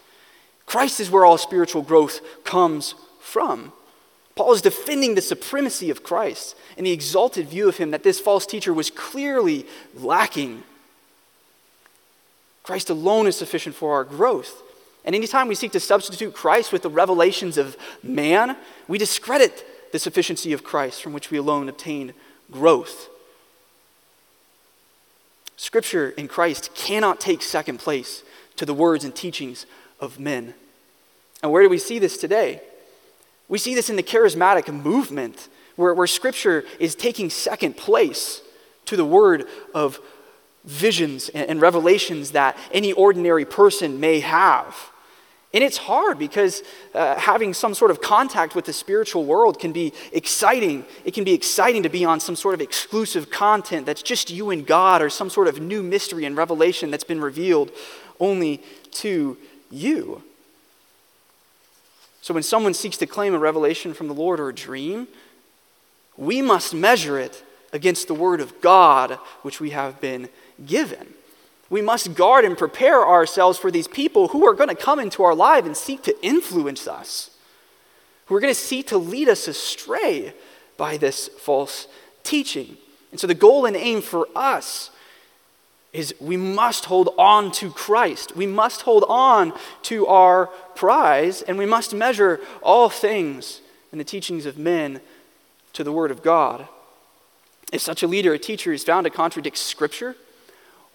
Christ 0.65 1.00
is 1.00 1.10
where 1.10 1.24
all 1.24 1.38
spiritual 1.38 1.82
growth 1.82 2.19
comes 2.43 2.93
from. 3.21 3.71
Paul 4.36 4.52
is 4.52 4.62
defending 4.62 5.15
the 5.15 5.21
supremacy 5.21 5.89
of 5.89 6.04
Christ 6.04 6.58
and 6.76 6.86
the 6.86 6.91
exalted 6.91 7.48
view 7.48 7.69
of 7.69 7.78
him 7.78 7.91
that 7.91 8.04
this 8.04 8.19
false 8.19 8.45
teacher 8.45 8.74
was 8.74 8.89
clearly 8.89 9.65
lacking. 9.93 10.63
Christ 12.63 12.89
alone 12.89 13.28
is 13.28 13.38
sufficient 13.38 13.78
for 13.78 13.93
our 13.93 14.04
growth. 14.04 14.62
And 15.06 15.15
anytime 15.15 15.48
we 15.48 15.56
seek 15.56 15.71
to 15.71 15.80
substitute 15.80 16.34
Christ 16.34 16.74
with 16.74 16.82
the 16.82 16.89
revelations 16.89 17.58
of 17.58 17.78
man, 18.04 18.58
we 18.89 18.98
discredit 18.98 19.65
the 19.93 20.00
sufficiency 20.00 20.52
of 20.52 20.65
Christ 20.65 21.02
from 21.02 21.13
which 21.13 21.32
we 21.32 21.38
alone 21.38 21.69
obtain 21.69 22.13
growth. 22.51 23.10
Scripture 25.58 26.10
in 26.10 26.27
Christ 26.27 26.73
cannot 26.75 27.19
take 27.19 27.41
second 27.41 27.79
place 27.79 28.23
to 28.58 28.65
the 28.65 28.73
words 28.73 29.03
and 29.03 29.15
teachings 29.15 29.65
of 29.99 30.19
men. 30.19 30.53
And 31.41 31.51
where 31.51 31.63
do 31.63 31.69
we 31.69 31.77
see 31.77 31.99
this 31.99 32.17
today? 32.17 32.62
We 33.47 33.58
see 33.58 33.75
this 33.75 33.89
in 33.89 33.95
the 33.95 34.03
charismatic 34.03 34.73
movement, 34.73 35.49
where, 35.75 35.93
where 35.93 36.08
Scripture 36.08 36.65
is 36.79 36.95
taking 36.95 37.29
second 37.29 37.77
place 37.77 38.41
to 38.86 38.97
the 38.97 39.05
word 39.05 39.45
of 39.73 39.99
visions 40.63 41.29
and 41.29 41.62
revelations 41.62 42.31
that 42.31 42.58
any 42.71 42.91
ordinary 42.91 43.45
person 43.45 43.99
may 43.99 44.19
have. 44.19 44.91
And 45.56 45.63
it's 45.63 45.78
hard 45.78 46.20
because 46.20 46.63
uh, 46.94 47.15
having 47.15 47.54
some 47.54 47.74
sort 47.74 47.89
of 47.89 48.02
contact 48.02 48.56
with 48.56 48.65
the 48.65 48.74
spiritual 48.74 49.24
world 49.24 49.58
can 49.58 49.72
be 49.72 49.94
exciting. 50.12 50.84
It 51.06 51.13
can 51.13 51.24
be 51.24 51.32
exciting 51.34 51.84
to 51.84 51.89
be 51.89 52.04
on 52.04 52.20
some 52.20 52.36
sort 52.36 52.54
of 52.56 52.60
exclusive 52.60 53.32
content 53.32 53.86
that's 53.86 54.04
just 54.04 54.30
you 54.30 54.50
and 54.50 54.68
God 54.68 55.02
or 55.02 55.10
some 55.10 55.30
sort 55.30 55.48
of 55.48 55.62
new 55.62 55.82
mystery 55.82 56.26
and 56.26 56.36
revelation 56.36 56.91
that's 56.91 57.06
been 57.06 57.22
revealed 57.22 57.72
only 58.20 58.62
to 58.91 59.38
you. 59.72 60.22
So 62.22 62.34
when 62.34 62.44
someone 62.44 62.74
seeks 62.74 62.98
to 62.98 63.08
claim 63.08 63.34
a 63.34 63.39
revelation 63.39 63.94
from 63.94 64.10
the 64.10 64.13
Lord 64.13 64.41
or 64.41 64.50
a 64.50 64.54
dream, 64.54 65.08
we 66.18 66.41
must 66.41 66.74
measure 66.74 67.18
it 67.18 67.46
against 67.72 68.10
the 68.10 68.13
Word 68.13 68.41
of 68.41 68.60
God, 68.60 69.20
which 69.41 69.62
we 69.62 69.70
have 69.70 70.02
been 70.02 70.28
given. 70.65 71.14
We 71.69 71.82
must 71.82 72.13
guard 72.13 72.45
and 72.45 72.58
prepare 72.58 73.06
ourselves 73.06 73.58
for 73.58 73.71
these 73.71 73.88
people 73.88 74.30
who 74.30 74.47
are 74.47 74.54
going 74.54 74.69
to 74.69 74.75
come 74.75 74.99
into 74.99 75.23
our 75.23 75.34
life 75.34 75.65
and 75.65 75.75
seek 75.75 76.04
to 76.04 76.25
influence 76.25 76.88
us, 76.88 77.32
who 78.25 78.36
are 78.36 78.39
going 78.39 78.54
to 78.54 78.60
seek 78.60 78.88
to 78.88 78.97
lead 78.97 79.30
us 79.30 79.47
astray 79.47 80.34
by 80.78 80.97
this 80.97 81.28
false 81.28 81.88
teaching. 82.23 82.78
And 83.12 83.19
so, 83.19 83.28
the 83.28 83.34
goal 83.34 83.65
and 83.65 83.75
aim 83.75 84.01
for 84.01 84.28
us 84.36 84.91
is 85.91 86.13
we 86.19 86.38
must 86.38 86.86
hold 86.86 87.10
on 87.17 87.51
to 87.54 87.71
Christ. 87.71 88.36
We 88.36 88.45
must 88.45 88.82
hold 88.82 89.06
on 89.08 89.54
to 89.84 90.06
our 90.08 90.47
prize, 90.75 91.41
and 91.41 91.58
we 91.58 91.65
must 91.65 91.93
measure 91.93 92.41
all 92.62 92.89
things 92.89 93.62
in 93.91 93.97
the 93.97 94.04
teachings 94.04 94.45
of 94.45 94.58
men 94.58 94.99
to 95.73 95.84
the 95.84 95.93
Word 95.93 96.12
of 96.12 96.21
God. 96.21 96.67
If 97.71 97.82
such 97.82 98.04
a 98.04 98.08
leader 98.08 98.34
or 98.34 98.38
teacher 98.38 98.73
is 98.73 98.84
found 98.84 99.06
to 99.06 99.10
contradict 99.10 99.58
Scripture 99.58 100.15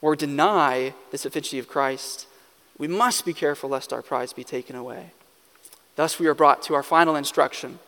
or 0.02 0.16
deny 0.16 0.94
the 1.10 1.18
sufficiency 1.18 1.58
of 1.58 1.68
Christ, 1.68 2.26
we 2.78 2.88
must 2.88 3.24
be 3.24 3.34
careful 3.34 3.70
lest 3.70 3.92
our 3.92 4.02
prize 4.02 4.32
be 4.32 4.44
taken 4.44 4.74
away. 4.74 5.10
Thus, 5.96 6.18
we 6.18 6.26
are 6.26 6.34
brought 6.34 6.62
to 6.62 6.74
our 6.74 6.82
final 6.82 7.16
instruction. 7.16 7.78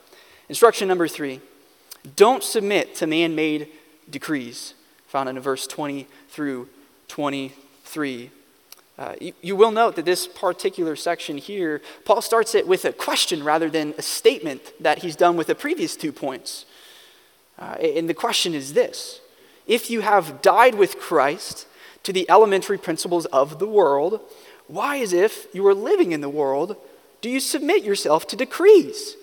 Instruction 0.48 0.88
number 0.88 1.08
three 1.08 1.40
don't 2.16 2.42
submit 2.42 2.96
to 2.96 3.06
man 3.06 3.34
made 3.34 3.68
decrees, 4.10 4.74
found 5.06 5.28
in 5.28 5.38
verse 5.38 5.66
20 5.66 6.06
through 6.28 6.68
23. 7.08 8.30
Uh, 8.98 9.14
you, 9.20 9.32
you, 9.40 9.56
will 9.56 9.70
note 9.70 9.96
that 9.96 10.04
this 10.04 10.26
particular 10.26 10.96
section 10.96 11.38
here, 11.38 11.80
Paul 12.04 12.20
starts 12.20 12.54
it 12.54 12.66
with 12.66 12.84
a 12.84 12.92
question 12.92 13.42
rather 13.42 13.70
than 13.70 13.94
a 13.96 14.02
statement 14.02 14.72
that 14.80 14.98
he's 14.98 15.16
done 15.16 15.36
with 15.36 15.46
the 15.46 15.54
previous 15.54 15.96
two 15.96 16.12
points. 16.12 16.66
Uh, 17.58 17.76
and 17.80 18.08
the 18.08 18.14
question 18.14 18.52
is 18.54 18.74
this 18.74 19.20
If 19.66 19.90
you 19.90 20.00
have 20.02 20.42
died 20.42 20.74
with 20.74 20.98
Christ 20.98 21.66
to 22.02 22.12
the 22.12 22.28
elementary 22.30 22.78
principles 22.78 23.26
of 23.26 23.58
the 23.58 23.66
world, 23.66 24.20
why, 24.66 24.98
as 24.98 25.12
if 25.12 25.46
you 25.54 25.62
were 25.62 25.74
living 25.74 26.12
in 26.12 26.20
the 26.20 26.28
world, 26.28 26.76
do 27.20 27.28
you 27.28 27.40
submit 27.40 27.84
yourself 27.84 28.26
to 28.28 28.36
decrees? 28.36 29.16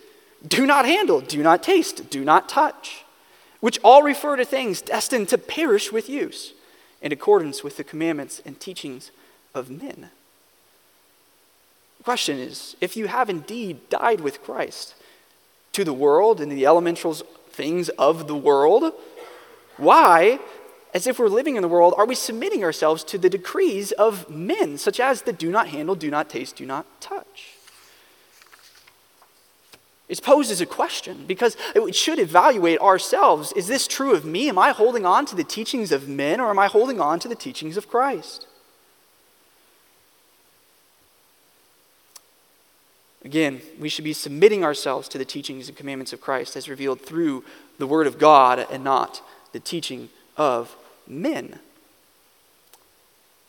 Do 0.47 0.65
not 0.65 0.85
handle, 0.85 1.21
do 1.21 1.43
not 1.43 1.63
taste, 1.63 2.09
do 2.09 2.23
not 2.23 2.47
touch, 2.47 3.03
which 3.59 3.79
all 3.83 4.03
refer 4.03 4.37
to 4.37 4.45
things 4.45 4.81
destined 4.81 5.27
to 5.29 5.37
perish 5.37 5.91
with 5.91 6.09
use, 6.09 6.53
in 7.01 7.11
accordance 7.11 7.63
with 7.63 7.77
the 7.77 7.83
commandments 7.83 8.41
and 8.45 8.59
teachings 8.59 9.11
of 9.53 9.69
men. 9.69 10.09
The 11.97 12.03
question 12.03 12.39
is 12.39 12.77
if 12.79 12.95
you 12.95 13.07
have 13.07 13.29
indeed 13.29 13.89
died 13.89 14.21
with 14.21 14.41
Christ 14.43 14.95
to 15.73 15.83
the 15.83 15.93
world 15.93 16.39
and 16.39 16.51
the 16.51 16.65
elementals 16.65 17.23
things 17.51 17.89
of 17.89 18.27
the 18.27 18.35
world, 18.35 18.93
why, 19.75 20.39
as 20.93 21.05
if 21.05 21.19
we're 21.19 21.27
living 21.27 21.55
in 21.55 21.61
the 21.61 21.67
world, 21.67 21.93
are 21.97 22.05
we 22.05 22.15
submitting 22.15 22.63
ourselves 22.63 23.03
to 23.05 23.17
the 23.17 23.29
decrees 23.29 23.91
of 23.93 24.29
men, 24.29 24.77
such 24.77 24.99
as 24.99 25.21
the 25.21 25.33
do 25.33 25.51
not 25.51 25.67
handle, 25.67 25.95
do 25.95 26.09
not 26.09 26.29
taste, 26.29 26.55
do 26.55 26.65
not 26.65 26.85
touch? 26.99 27.55
It's 30.07 30.19
posed 30.19 30.49
as 30.49 30.59
a 30.59 30.65
question 30.65 31.25
because 31.27 31.55
it 31.75 31.95
should 31.95 32.17
evaluate 32.17 32.79
ourselves. 32.79 33.51
Is 33.51 33.67
this 33.67 33.87
true 33.87 34.13
of 34.13 34.25
me? 34.25 34.49
Am 34.49 34.57
I 34.57 34.71
holding 34.71 35.05
on 35.05 35.27
to 35.27 35.35
the 35.35 35.43
teachings 35.43 35.91
of 35.91 36.09
men 36.09 36.39
or 36.39 36.49
am 36.49 36.57
I 36.57 36.65
holding 36.65 36.99
on 36.99 37.19
to 37.19 37.27
the 37.27 37.35
teachings 37.35 37.77
of 37.77 37.87
Christ? 37.87 38.47
Again, 43.23 43.61
we 43.79 43.89
should 43.89 44.05
be 44.05 44.13
submitting 44.13 44.63
ourselves 44.63 45.07
to 45.09 45.19
the 45.19 45.25
teachings 45.25 45.67
and 45.67 45.77
commandments 45.77 46.13
of 46.13 46.21
Christ 46.21 46.55
as 46.55 46.67
revealed 46.67 47.01
through 47.01 47.43
the 47.77 47.85
Word 47.85 48.07
of 48.07 48.17
God 48.17 48.65
and 48.71 48.83
not 48.83 49.21
the 49.51 49.59
teaching 49.59 50.09
of 50.37 50.75
men. 51.09 51.59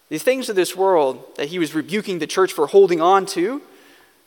These 0.08 0.22
things 0.24 0.48
of 0.48 0.56
this 0.56 0.74
world 0.74 1.24
that 1.36 1.48
he 1.48 1.58
was 1.58 1.74
rebuking 1.74 2.18
the 2.18 2.26
church 2.26 2.52
for 2.52 2.66
holding 2.66 3.00
on 3.00 3.26
to, 3.26 3.62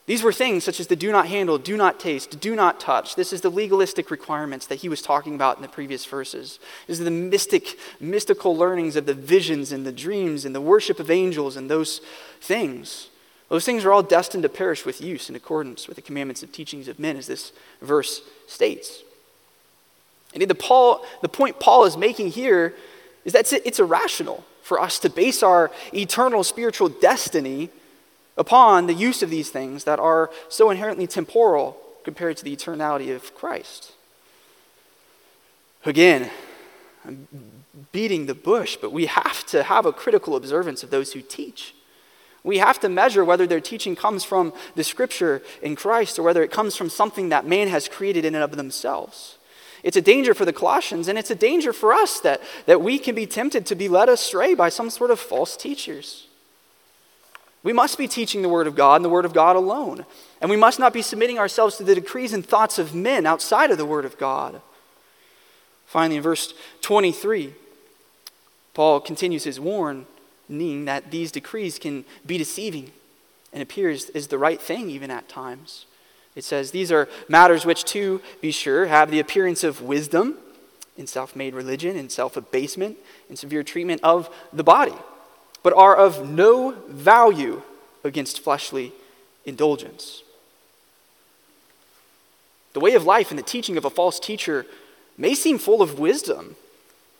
these 0.06 0.24
were 0.24 0.34
things 0.34 0.66
such 0.66 0.80
as 0.80 0.88
the 0.88 0.98
do 0.98 1.12
not 1.12 1.28
handle, 1.28 1.58
do 1.58 1.78
not 1.78 2.00
taste, 2.00 2.40
do 2.42 2.56
not 2.56 2.80
touch. 2.80 3.16
This 3.16 3.32
is 3.32 3.42
the 3.42 3.50
legalistic 3.50 4.12
requirements 4.12 4.66
that 4.68 4.76
he 4.76 4.90
was 4.90 5.02
talking 5.02 5.34
about 5.34 5.56
in 5.56 5.62
the 5.62 5.70
previous 5.70 6.06
verses. 6.06 6.60
This 6.88 7.00
is 7.00 7.06
the 7.06 7.12
mystic, 7.12 7.78
mystical 8.02 8.56
learnings 8.56 8.98
of 8.98 9.06
the 9.06 9.14
visions 9.14 9.72
and 9.72 9.86
the 9.86 9.94
dreams 9.94 10.44
and 10.44 10.54
the 10.54 10.62
worship 10.62 11.00
of 11.00 11.10
angels 11.10 11.56
and 11.56 11.70
those 11.70 12.02
things. 12.42 13.08
Those 13.48 13.66
things 13.66 13.86
are 13.86 13.94
all 13.94 14.04
destined 14.04 14.44
to 14.44 14.50
perish 14.50 14.86
with 14.86 15.00
use 15.00 15.30
in 15.30 15.36
accordance 15.36 15.88
with 15.88 15.96
the 15.96 16.02
commandments 16.02 16.44
and 16.44 16.52
teachings 16.52 16.88
of 16.88 17.00
men, 17.00 17.16
as 17.16 17.28
this 17.28 17.54
verse 17.82 18.24
states. 18.48 19.04
And 20.34 20.42
the, 20.42 20.56
Paul, 20.56 21.06
the 21.22 21.30
point 21.30 21.60
Paul 21.60 21.86
is 21.86 21.96
making 21.96 22.32
here 22.32 22.74
is 23.26 23.34
that 23.34 23.52
it's 23.54 23.80
irrational 23.80 24.44
for 24.62 24.80
us 24.80 25.00
to 25.00 25.10
base 25.10 25.44
our 25.44 25.72
eternal 25.94 26.44
spiritual 26.44 26.90
destiny 26.90 27.70
upon 28.38 28.88
the 28.88 28.94
use 28.94 29.22
of 29.22 29.30
these 29.30 29.50
things 29.50 29.84
that 29.84 30.00
are 30.00 30.30
so 30.50 30.70
inherently 30.70 31.08
temporal 31.08 31.78
compared 32.04 32.38
to 32.38 32.44
the 32.44 32.56
eternality 32.56 33.16
of 33.16 33.36
Christ. 33.36 33.94
Again, 35.86 36.30
I'm 37.06 37.28
beating 37.92 38.26
the 38.26 38.36
bush, 38.36 38.78
but 38.80 38.92
we 38.92 39.08
have 39.08 39.46
to 39.48 39.64
have 39.64 39.86
a 39.86 39.94
critical 39.94 40.36
observance 40.36 40.84
of 40.84 40.90
those 40.90 41.14
who 41.14 41.22
teach. 41.22 41.76
We 42.44 42.58
have 42.58 42.80
to 42.82 42.90
measure 42.90 43.24
whether 43.24 43.48
their 43.48 43.62
teaching 43.62 43.96
comes 43.96 44.24
from 44.24 44.54
the 44.76 44.84
scripture 44.84 45.42
in 45.62 45.76
Christ 45.76 46.20
or 46.20 46.24
whether 46.24 46.44
it 46.44 46.52
comes 46.52 46.76
from 46.76 46.90
something 46.90 47.30
that 47.30 47.46
man 47.46 47.70
has 47.70 47.88
created 47.88 48.26
in 48.26 48.36
and 48.36 48.44
of 48.44 48.56
themselves. 48.56 49.38
It's 49.84 49.98
a 49.98 50.02
danger 50.02 50.34
for 50.34 50.46
the 50.46 50.54
Colossians, 50.54 51.08
and 51.10 51.20
it's 51.20 51.30
a 51.30 51.36
danger 51.36 51.74
for 51.74 51.94
us 51.94 52.20
that, 52.22 52.42
that 52.66 52.82
we 52.82 52.98
can 52.98 53.16
be 53.16 53.26
tempted 53.26 53.66
to 53.66 53.76
be 53.76 53.90
led 53.90 54.08
astray 54.08 54.54
by 54.54 54.70
some 54.70 54.90
sort 54.90 55.12
of 55.12 55.20
false 55.20 55.58
teachers. 55.58 56.28
We 57.64 57.74
must 57.74 57.98
be 57.98 58.08
teaching 58.08 58.42
the 58.42 58.50
Word 58.50 58.68
of 58.68 58.76
God 58.76 58.98
and 58.98 59.06
the 59.06 59.10
Word 59.10 59.26
of 59.26 59.34
God 59.34 59.56
alone. 59.56 60.06
And 60.42 60.50
we 60.50 60.58
must 60.58 60.80
not 60.80 60.94
be 60.94 61.02
submitting 61.02 61.40
ourselves 61.40 61.78
to 61.78 61.84
the 61.84 61.96
decrees 61.96 62.34
and 62.34 62.46
thoughts 62.46 62.80
of 62.80 62.96
men 62.96 63.26
outside 63.26 63.72
of 63.72 63.78
the 63.78 63.86
Word 63.86 64.06
of 64.06 64.18
God. 64.18 64.62
Finally, 65.86 66.18
in 66.18 66.24
verse 66.24 66.54
23, 66.82 67.54
Paul 68.74 69.00
continues 69.00 69.44
his 69.44 69.60
warning 69.60 70.06
that 70.86 71.12
these 71.12 71.32
decrees 71.32 71.80
can 71.80 72.04
be 72.26 72.38
deceiving 72.38 72.92
and 73.54 73.62
appears 73.62 74.10
as 74.10 74.28
the 74.28 74.38
right 74.38 74.62
thing 74.62 74.90
even 74.90 75.10
at 75.12 75.30
times. 75.30 75.86
It 76.36 76.44
says, 76.44 76.72
These 76.72 76.92
are 76.92 77.08
matters 77.28 77.66
which, 77.66 77.84
to 77.86 78.22
be 78.42 78.52
sure, 78.52 78.88
have 78.88 79.12
the 79.12 79.20
appearance 79.20 79.64
of 79.64 79.82
wisdom 79.82 80.38
in 80.98 81.08
self 81.08 81.36
made 81.36 81.54
religion, 81.54 81.96
in 81.96 82.10
self 82.10 82.38
abasement, 82.38 82.98
in 83.30 83.36
severe 83.36 83.64
treatment 83.64 84.02
of 84.04 84.30
the 84.52 84.64
body, 84.64 84.96
but 85.62 85.74
are 85.74 85.96
of 85.96 86.30
no 86.30 86.72
value 86.88 87.62
against 88.04 88.42
fleshly 88.42 88.92
indulgence. 89.46 90.24
The 92.74 92.80
way 92.80 92.96
of 92.96 93.06
life 93.06 93.30
and 93.30 93.38
the 93.38 93.44
teaching 93.44 93.78
of 93.78 93.86
a 93.86 93.90
false 93.90 94.20
teacher 94.20 94.66
may 95.18 95.36
seem 95.36 95.60
full 95.60 95.82
of 95.82 96.00
wisdom 96.00 96.56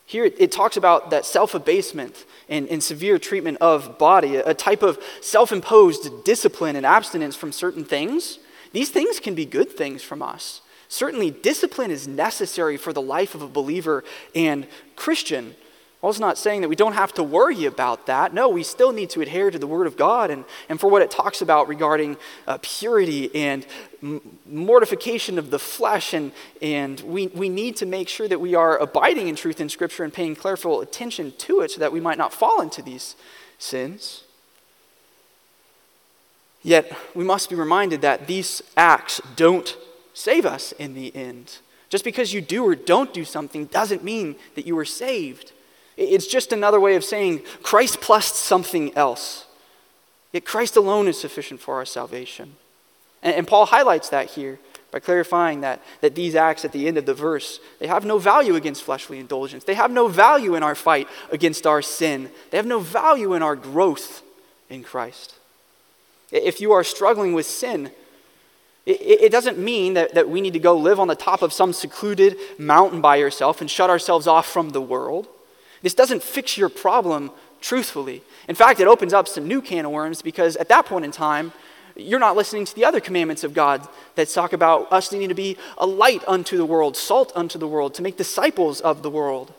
here 0.06 0.24
it, 0.24 0.52
talks 0.52 0.76
about 0.76 1.10
that 1.10 1.24
self 1.24 1.54
abasement 1.54 2.24
and, 2.48 2.68
and, 2.68 2.82
severe 2.82 3.18
treatment 3.18 3.58
of 3.60 3.98
body, 3.98 4.36
a, 4.36 4.50
a 4.50 4.54
type 4.54 4.82
of 4.82 5.02
self 5.20 5.50
imposed 5.50 6.24
discipline 6.24 6.76
and 6.76 6.84
abstinence 6.84 7.36
from 7.36 7.52
certain 7.52 7.84
things. 7.84 8.38
These 8.74 8.90
things 8.90 9.20
can 9.20 9.36
be 9.36 9.46
good 9.46 9.70
things 9.70 10.02
from 10.02 10.20
us. 10.20 10.60
Certainly, 10.88 11.30
discipline 11.30 11.92
is 11.92 12.08
necessary 12.08 12.76
for 12.76 12.92
the 12.92 13.00
life 13.00 13.36
of 13.36 13.40
a 13.40 13.46
believer 13.46 14.02
and 14.34 14.66
Christian. 14.96 15.54
Paul's 16.00 16.18
not 16.18 16.36
saying 16.36 16.60
that 16.60 16.68
we 16.68 16.74
don't 16.74 16.94
have 16.94 17.14
to 17.14 17.22
worry 17.22 17.66
about 17.66 18.06
that. 18.06 18.34
No, 18.34 18.48
we 18.48 18.64
still 18.64 18.92
need 18.92 19.10
to 19.10 19.20
adhere 19.20 19.52
to 19.52 19.60
the 19.60 19.66
Word 19.68 19.86
of 19.86 19.96
God 19.96 20.28
and, 20.28 20.44
and 20.68 20.80
for 20.80 20.90
what 20.90 21.02
it 21.02 21.10
talks 21.10 21.40
about 21.40 21.68
regarding 21.68 22.16
uh, 22.48 22.58
purity 22.62 23.32
and 23.32 23.64
mortification 24.44 25.38
of 25.38 25.50
the 25.50 25.60
flesh. 25.60 26.12
And, 26.12 26.32
and 26.60 27.00
we, 27.02 27.28
we 27.28 27.48
need 27.48 27.76
to 27.76 27.86
make 27.86 28.08
sure 28.08 28.26
that 28.26 28.40
we 28.40 28.56
are 28.56 28.76
abiding 28.76 29.28
in 29.28 29.36
truth 29.36 29.60
in 29.60 29.68
Scripture 29.68 30.02
and 30.02 30.12
paying 30.12 30.34
careful 30.34 30.80
attention 30.80 31.32
to 31.38 31.60
it 31.60 31.70
so 31.70 31.78
that 31.78 31.92
we 31.92 32.00
might 32.00 32.18
not 32.18 32.34
fall 32.34 32.60
into 32.60 32.82
these 32.82 33.14
sins. 33.56 34.23
Yet, 36.64 36.96
we 37.14 37.24
must 37.24 37.50
be 37.50 37.54
reminded 37.54 38.00
that 38.00 38.26
these 38.26 38.62
acts 38.76 39.20
don't 39.36 39.76
save 40.14 40.46
us 40.46 40.72
in 40.72 40.94
the 40.94 41.14
end. 41.14 41.58
Just 41.90 42.04
because 42.04 42.32
you 42.32 42.40
do 42.40 42.66
or 42.66 42.74
don't 42.74 43.12
do 43.12 43.24
something 43.24 43.66
doesn't 43.66 44.02
mean 44.02 44.34
that 44.56 44.66
you 44.66 44.76
are 44.78 44.84
saved. 44.86 45.52
It's 45.96 46.26
just 46.26 46.52
another 46.52 46.80
way 46.80 46.96
of 46.96 47.04
saying 47.04 47.42
Christ 47.62 48.00
plus 48.00 48.34
something 48.34 48.96
else. 48.96 49.46
Yet 50.32 50.46
Christ 50.46 50.76
alone 50.76 51.06
is 51.06 51.20
sufficient 51.20 51.60
for 51.60 51.74
our 51.74 51.84
salvation. 51.84 52.56
And, 53.22 53.36
and 53.36 53.46
Paul 53.46 53.66
highlights 53.66 54.08
that 54.08 54.30
here 54.30 54.58
by 54.90 55.00
clarifying 55.00 55.60
that, 55.60 55.82
that 56.00 56.14
these 56.14 56.34
acts 56.34 56.64
at 56.64 56.72
the 56.72 56.88
end 56.88 56.96
of 56.96 57.04
the 57.04 57.14
verse, 57.14 57.60
they 57.78 57.88
have 57.88 58.04
no 58.04 58.18
value 58.18 58.54
against 58.54 58.84
fleshly 58.84 59.18
indulgence. 59.18 59.64
They 59.64 59.74
have 59.74 59.90
no 59.90 60.08
value 60.08 60.54
in 60.54 60.62
our 60.62 60.74
fight 60.74 61.08
against 61.30 61.66
our 61.66 61.82
sin. 61.82 62.30
They 62.50 62.56
have 62.56 62.66
no 62.66 62.78
value 62.78 63.34
in 63.34 63.42
our 63.42 63.56
growth 63.56 64.22
in 64.70 64.82
Christ. 64.82 65.34
If 66.34 66.60
you 66.60 66.72
are 66.72 66.82
struggling 66.82 67.32
with 67.32 67.46
sin, 67.46 67.90
it, 68.86 69.32
doesn't 69.32 69.56
mean 69.56 69.94
that, 69.94 70.14
that 70.14 70.28
we 70.28 70.40
need 70.40 70.52
to 70.52 70.58
go 70.58 70.76
live 70.76 71.00
on 71.00 71.08
the 71.08 71.14
top 71.14 71.40
of 71.40 71.52
some 71.52 71.72
secluded 71.72 72.36
mountain 72.58 73.00
by 73.00 73.16
yourself 73.16 73.60
and 73.60 73.70
shut 73.70 73.88
ourselves 73.88 74.26
off 74.26 74.46
from 74.46 74.70
the 74.70 74.80
world. 74.80 75.26
This 75.80 75.94
doesn't 75.94 76.22
fix 76.22 76.58
your 76.58 76.68
problem 76.68 77.30
truthfully. 77.60 78.22
In 78.46 78.54
fact, 78.54 78.80
it 78.80 78.88
opens 78.88 79.14
up 79.14 79.26
some 79.26 79.48
new 79.48 79.62
can 79.62 79.86
of 79.86 79.92
worms 79.92 80.20
because 80.20 80.56
at 80.56 80.68
that 80.68 80.84
point 80.84 81.04
in 81.04 81.12
time, 81.12 81.52
you're 81.96 82.18
not 82.18 82.36
listening 82.36 82.64
to 82.64 82.74
the 82.74 82.84
other 82.84 83.00
commandments 83.00 83.44
of 83.44 83.54
God 83.54 83.86
that 84.16 84.28
talk 84.28 84.52
about 84.52 84.92
us 84.92 85.12
needing 85.12 85.28
to 85.28 85.34
be 85.34 85.56
a 85.78 85.86
light 85.86 86.22
unto 86.26 86.58
the 86.58 86.66
world, 86.66 86.96
salt 86.96 87.32
unto 87.34 87.58
the 87.58 87.68
world, 87.68 87.94
to 87.94 88.02
make 88.02 88.16
disciples 88.16 88.80
of 88.80 89.02
the 89.02 89.10
world. 89.10 89.54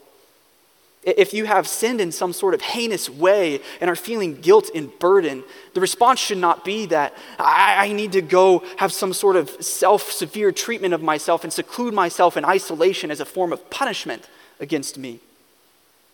If 1.05 1.35
you 1.35 1.45
have 1.45 1.67
sinned 1.67 2.01
in 2.01 2.11
some 2.11 2.33
sort 2.33 2.55
of 2.55 2.61
heinous 2.61 3.09
way 3.09 3.61
and 3.79 3.89
are 3.91 3.95
feeling 3.95 4.41
guilt 4.41 4.71
and 4.73 4.97
burden, 4.97 5.43
the 5.75 5.81
response 5.81 6.19
should 6.19 6.39
not 6.39 6.65
be 6.65 6.87
that 6.87 7.13
I, 7.37 7.87
I 7.87 7.93
need 7.93 8.13
to 8.13 8.21
go 8.21 8.63
have 8.77 8.91
some 8.91 9.13
sort 9.13 9.35
of 9.35 9.49
self 9.63 10.11
severe 10.11 10.51
treatment 10.51 10.95
of 10.95 11.03
myself 11.03 11.43
and 11.43 11.53
seclude 11.53 11.93
myself 11.93 12.37
in 12.37 12.43
isolation 12.43 13.11
as 13.11 13.19
a 13.19 13.25
form 13.25 13.53
of 13.53 13.69
punishment 13.69 14.27
against 14.59 14.97
me. 14.97 15.19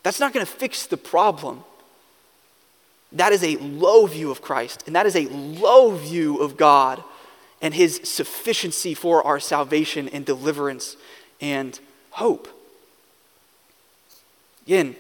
That's 0.03 0.19
not 0.19 0.33
going 0.33 0.45
to 0.45 0.51
fix 0.51 0.85
the 0.85 0.97
problem. 0.97 1.63
That 3.13 3.31
is 3.31 3.43
a 3.43 3.55
low 3.57 4.07
view 4.07 4.29
of 4.29 4.41
Christ, 4.41 4.83
and 4.87 4.95
that 4.95 5.05
is 5.05 5.15
a 5.15 5.27
low 5.27 5.95
view 5.95 6.37
of 6.37 6.57
God 6.57 7.01
and 7.61 7.73
his 7.73 8.01
sufficiency 8.03 8.93
for 8.93 9.25
our 9.25 9.39
salvation 9.39 10.09
and 10.09 10.25
deliverance 10.25 10.97
and 11.39 11.79
hope. 12.11 12.47
Again, 14.65 14.95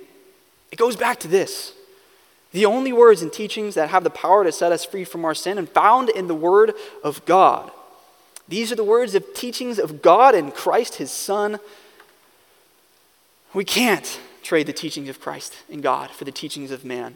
it 0.71 0.77
goes 0.77 0.95
back 0.95 1.19
to 1.21 1.27
this. 1.27 1.73
The 2.51 2.65
only 2.65 2.91
words 2.91 3.21
and 3.21 3.31
teachings 3.31 3.75
that 3.75 3.89
have 3.89 4.03
the 4.03 4.09
power 4.09 4.43
to 4.43 4.51
set 4.51 4.71
us 4.71 4.83
free 4.83 5.05
from 5.05 5.23
our 5.23 5.35
sin 5.35 5.57
and 5.57 5.69
found 5.69 6.09
in 6.09 6.27
the 6.27 6.35
Word 6.35 6.73
of 7.03 7.23
God. 7.25 7.71
These 8.47 8.71
are 8.71 8.75
the 8.75 8.83
words 8.83 9.15
of 9.15 9.33
teachings 9.33 9.79
of 9.79 10.01
God 10.01 10.35
and 10.35 10.53
Christ, 10.53 10.95
His 10.95 11.11
Son. 11.11 11.59
We 13.53 13.63
can't 13.63 14.19
trade 14.43 14.67
the 14.67 14.73
teachings 14.73 15.07
of 15.07 15.21
Christ 15.21 15.55
and 15.71 15.81
God 15.81 16.09
for 16.09 16.25
the 16.25 16.31
teachings 16.31 16.71
of 16.71 16.83
man. 16.83 17.15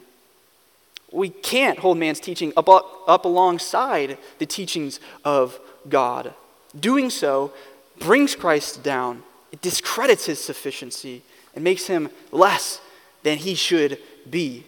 We 1.12 1.28
can't 1.28 1.78
hold 1.78 1.98
man's 1.98 2.20
teaching 2.20 2.52
up, 2.56 2.68
up, 2.68 3.02
up 3.06 3.24
alongside 3.24 4.18
the 4.38 4.46
teachings 4.46 5.00
of 5.24 5.58
God. 5.88 6.34
Doing 6.78 7.10
so 7.10 7.52
brings 7.98 8.34
Christ 8.34 8.82
down, 8.82 9.22
it 9.52 9.62
discredits 9.62 10.26
his 10.26 10.42
sufficiency, 10.42 11.22
and 11.56 11.64
makes 11.64 11.88
him 11.88 12.10
less 12.30 12.80
than 13.24 13.38
he 13.38 13.56
should 13.56 13.98
be. 14.30 14.64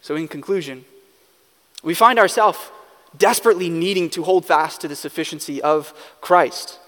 So, 0.00 0.14
in 0.14 0.28
conclusion, 0.28 0.84
we 1.82 1.94
find 1.94 2.20
ourselves 2.20 2.58
desperately 3.16 3.68
needing 3.68 4.10
to 4.10 4.22
hold 4.22 4.44
fast 4.44 4.82
to 4.82 4.88
the 4.88 4.94
sufficiency 4.94 5.60
of 5.60 5.92
Christ. 6.20 6.78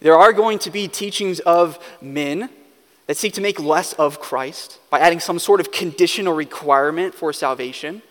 There 0.00 0.16
are 0.16 0.32
going 0.32 0.58
to 0.60 0.70
be 0.70 0.86
teachings 0.86 1.40
of 1.40 1.78
men 2.00 2.50
that 3.06 3.16
seek 3.16 3.34
to 3.34 3.40
make 3.40 3.58
less 3.58 3.92
of 3.94 4.20
Christ 4.20 4.78
by 4.90 5.00
adding 5.00 5.20
some 5.20 5.38
sort 5.38 5.60
of 5.60 5.72
condition 5.72 6.28
or 6.28 6.34
requirement 6.34 7.14
for 7.14 7.32
salvation. 7.32 8.02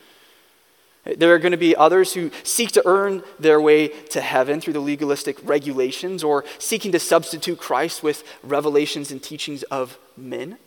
There 1.03 1.33
are 1.33 1.39
going 1.39 1.51
to 1.51 1.57
be 1.57 1.75
others 1.75 2.13
who 2.13 2.29
seek 2.43 2.71
to 2.73 2.83
earn 2.85 3.23
their 3.39 3.59
way 3.59 3.87
to 3.87 4.21
heaven 4.21 4.61
through 4.61 4.73
the 4.73 4.79
legalistic 4.79 5.37
regulations 5.43 6.23
or 6.23 6.45
seeking 6.59 6.91
to 6.91 6.99
substitute 6.99 7.57
Christ 7.57 8.03
with 8.03 8.23
revelations 8.43 9.11
and 9.11 9.21
teachings 9.21 9.63
of 9.63 9.97
men. 10.15 10.57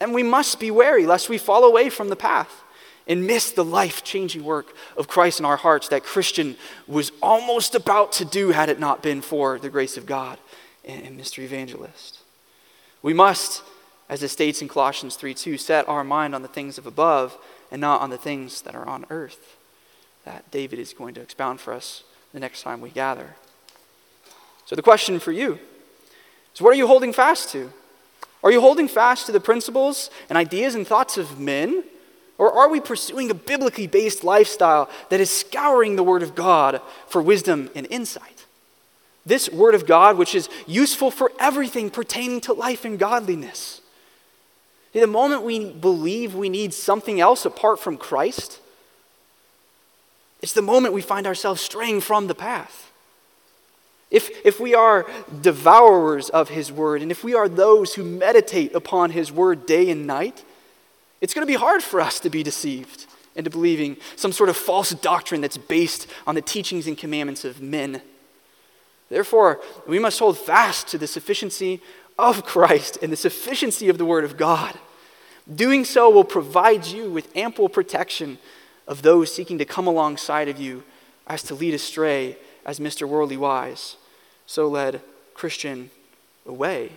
And 0.00 0.12
we 0.12 0.22
must 0.22 0.60
be 0.60 0.70
wary 0.70 1.06
lest 1.06 1.30
we 1.30 1.38
fall 1.38 1.64
away 1.64 1.88
from 1.88 2.10
the 2.10 2.16
path 2.16 2.62
and 3.06 3.26
miss 3.26 3.50
the 3.50 3.64
life 3.64 4.04
changing 4.04 4.44
work 4.44 4.74
of 4.96 5.08
Christ 5.08 5.38
in 5.38 5.46
our 5.46 5.56
hearts 5.56 5.88
that 5.88 6.04
Christian 6.04 6.56
was 6.86 7.12
almost 7.22 7.74
about 7.74 8.12
to 8.12 8.24
do 8.24 8.50
had 8.50 8.68
it 8.68 8.80
not 8.80 9.02
been 9.02 9.22
for 9.22 9.58
the 9.58 9.70
grace 9.70 9.96
of 9.96 10.04
God 10.06 10.38
and 10.84 11.18
Mr. 11.18 11.38
Evangelist. 11.38 12.18
We 13.02 13.14
must, 13.14 13.62
as 14.08 14.22
it 14.22 14.28
states 14.28 14.62
in 14.62 14.68
Colossians 14.68 15.16
3 15.16 15.34
2, 15.34 15.56
set 15.56 15.88
our 15.88 16.04
mind 16.04 16.34
on 16.34 16.42
the 16.42 16.48
things 16.48 16.76
of 16.78 16.86
above 16.86 17.36
and 17.74 17.80
not 17.80 18.00
on 18.00 18.08
the 18.08 18.16
things 18.16 18.62
that 18.62 18.76
are 18.76 18.86
on 18.86 19.04
earth. 19.10 19.56
That 20.24 20.48
David 20.52 20.78
is 20.78 20.92
going 20.92 21.12
to 21.14 21.20
expound 21.20 21.58
for 21.58 21.74
us 21.74 22.04
the 22.32 22.38
next 22.38 22.62
time 22.62 22.80
we 22.80 22.88
gather. 22.88 23.34
So, 24.64 24.76
the 24.76 24.82
question 24.82 25.18
for 25.18 25.32
you 25.32 25.58
is 26.54 26.62
what 26.62 26.70
are 26.70 26.76
you 26.76 26.86
holding 26.86 27.12
fast 27.12 27.48
to? 27.50 27.72
Are 28.44 28.52
you 28.52 28.60
holding 28.60 28.86
fast 28.86 29.26
to 29.26 29.32
the 29.32 29.40
principles 29.40 30.08
and 30.28 30.38
ideas 30.38 30.76
and 30.76 30.86
thoughts 30.86 31.18
of 31.18 31.40
men? 31.40 31.82
Or 32.38 32.52
are 32.52 32.68
we 32.68 32.78
pursuing 32.78 33.28
a 33.28 33.34
biblically 33.34 33.88
based 33.88 34.22
lifestyle 34.22 34.88
that 35.08 35.18
is 35.18 35.30
scouring 35.30 35.96
the 35.96 36.04
Word 36.04 36.22
of 36.22 36.36
God 36.36 36.80
for 37.08 37.20
wisdom 37.20 37.70
and 37.74 37.88
insight? 37.90 38.46
This 39.26 39.50
Word 39.50 39.74
of 39.74 39.84
God, 39.84 40.16
which 40.16 40.36
is 40.36 40.48
useful 40.68 41.10
for 41.10 41.32
everything 41.40 41.90
pertaining 41.90 42.40
to 42.42 42.52
life 42.52 42.84
and 42.84 43.00
godliness. 43.00 43.80
The 44.94 45.06
moment 45.08 45.42
we 45.42 45.72
believe 45.72 46.34
we 46.34 46.48
need 46.48 46.72
something 46.72 47.20
else 47.20 47.44
apart 47.44 47.80
from 47.80 47.96
Christ, 47.96 48.60
it's 50.40 50.52
the 50.52 50.62
moment 50.62 50.94
we 50.94 51.02
find 51.02 51.26
ourselves 51.26 51.60
straying 51.60 52.00
from 52.00 52.28
the 52.28 52.34
path. 52.34 52.92
If, 54.10 54.30
if 54.46 54.60
we 54.60 54.74
are 54.74 55.06
devourers 55.40 56.30
of 56.30 56.48
His 56.48 56.70
Word, 56.70 57.02
and 57.02 57.10
if 57.10 57.24
we 57.24 57.34
are 57.34 57.48
those 57.48 57.94
who 57.94 58.04
meditate 58.04 58.72
upon 58.72 59.10
His 59.10 59.32
Word 59.32 59.66
day 59.66 59.90
and 59.90 60.06
night, 60.06 60.44
it's 61.20 61.34
going 61.34 61.44
to 61.44 61.52
be 61.52 61.58
hard 61.58 61.82
for 61.82 62.00
us 62.00 62.20
to 62.20 62.30
be 62.30 62.44
deceived 62.44 63.06
into 63.34 63.50
believing 63.50 63.96
some 64.14 64.30
sort 64.30 64.48
of 64.48 64.56
false 64.56 64.90
doctrine 64.90 65.40
that's 65.40 65.56
based 65.56 66.06
on 66.24 66.36
the 66.36 66.42
teachings 66.42 66.86
and 66.86 66.96
commandments 66.96 67.44
of 67.44 67.60
men. 67.60 68.00
Therefore, 69.08 69.60
we 69.86 69.98
must 69.98 70.20
hold 70.20 70.38
fast 70.38 70.86
to 70.88 70.98
the 70.98 71.08
sufficiency 71.08 71.80
of 72.18 72.44
Christ 72.44 72.98
and 73.02 73.12
the 73.12 73.16
sufficiency 73.16 73.88
of 73.88 73.98
the 73.98 74.04
Word 74.04 74.24
of 74.24 74.36
God. 74.36 74.78
Doing 75.52 75.84
so 75.84 76.08
will 76.08 76.24
provide 76.24 76.86
you 76.86 77.10
with 77.10 77.34
ample 77.36 77.68
protection 77.68 78.38
of 78.86 79.02
those 79.02 79.34
seeking 79.34 79.58
to 79.58 79.64
come 79.64 79.86
alongside 79.86 80.48
of 80.48 80.58
you 80.58 80.84
as 81.26 81.42
to 81.44 81.54
lead 81.54 81.74
astray 81.74 82.36
as 82.64 82.80
Mr. 82.80 83.08
Worldly 83.08 83.36
Wise, 83.36 83.96
so 84.46 84.68
led 84.68 85.00
Christian 85.34 85.90
away. 86.46 86.92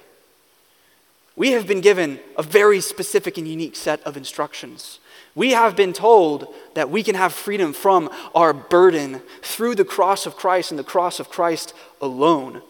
We 1.35 1.51
have 1.51 1.67
been 1.67 1.81
given 1.81 2.19
a 2.35 2.43
very 2.43 2.81
specific 2.81 3.37
and 3.37 3.47
unique 3.47 3.75
set 3.75 4.01
of 4.01 4.17
instructions. 4.17 4.99
We 5.35 5.51
have 5.51 5.75
been 5.75 5.93
told 5.93 6.53
that 6.73 6.89
we 6.89 7.03
can 7.03 7.13
have 7.13 7.31
freedom 7.31 7.73
from 7.73 8.09
our 8.33 8.53
burden 8.53 9.21
through 9.43 9.75
the 9.75 9.85
cross 9.85 10.25
of 10.25 10.35
Christ 10.35 10.71
and 10.71 10.79
the 10.79 10.83
cross 10.83 11.19
of 11.19 11.29
Christ 11.29 11.73
alone. 12.01 12.63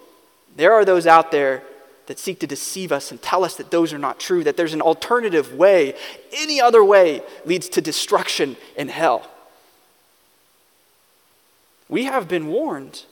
There 0.58 0.74
are 0.74 0.84
those 0.84 1.08
out 1.08 1.32
there 1.32 1.64
that 2.08 2.20
seek 2.20 2.40
to 2.40 2.48
deceive 2.48 2.92
us 2.92 3.12
and 3.12 3.22
tell 3.22 3.44
us 3.44 3.56
that 3.56 3.70
those 3.70 3.94
are 3.94 4.00
not 4.00 4.20
true, 4.20 4.44
that 4.44 4.58
there's 4.58 4.74
an 4.74 4.82
alternative 4.82 5.54
way. 5.54 5.94
Any 6.34 6.60
other 6.60 6.84
way 6.84 7.22
leads 7.46 7.70
to 7.70 7.82
destruction 7.82 8.58
and 8.78 8.90
hell. 8.90 9.30
We 11.90 12.06
have 12.06 12.28
been 12.28 12.48
warned. 12.48 13.04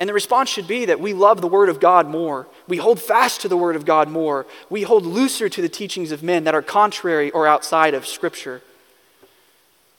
And 0.00 0.08
the 0.08 0.14
response 0.14 0.48
should 0.48 0.68
be 0.68 0.84
that 0.84 1.00
we 1.00 1.12
love 1.12 1.40
the 1.40 1.48
Word 1.48 1.68
of 1.68 1.80
God 1.80 2.06
more. 2.08 2.46
We 2.68 2.76
hold 2.76 3.00
fast 3.00 3.40
to 3.40 3.48
the 3.48 3.56
Word 3.56 3.74
of 3.74 3.84
God 3.84 4.08
more. 4.08 4.46
We 4.70 4.82
hold 4.82 5.04
looser 5.04 5.48
to 5.48 5.62
the 5.62 5.68
teachings 5.68 6.12
of 6.12 6.22
men 6.22 6.44
that 6.44 6.54
are 6.54 6.62
contrary 6.62 7.30
or 7.32 7.46
outside 7.46 7.94
of 7.94 8.06
Scripture. 8.06 8.62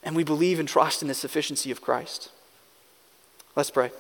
And 0.02 0.16
we 0.16 0.24
believe 0.24 0.60
and 0.60 0.70
trust 0.70 1.02
in 1.02 1.10
the 1.10 1.14
sufficiency 1.14 1.70
of 1.70 1.82
Christ. 1.82 2.30
Let's 3.56 3.72
pray. 3.72 3.92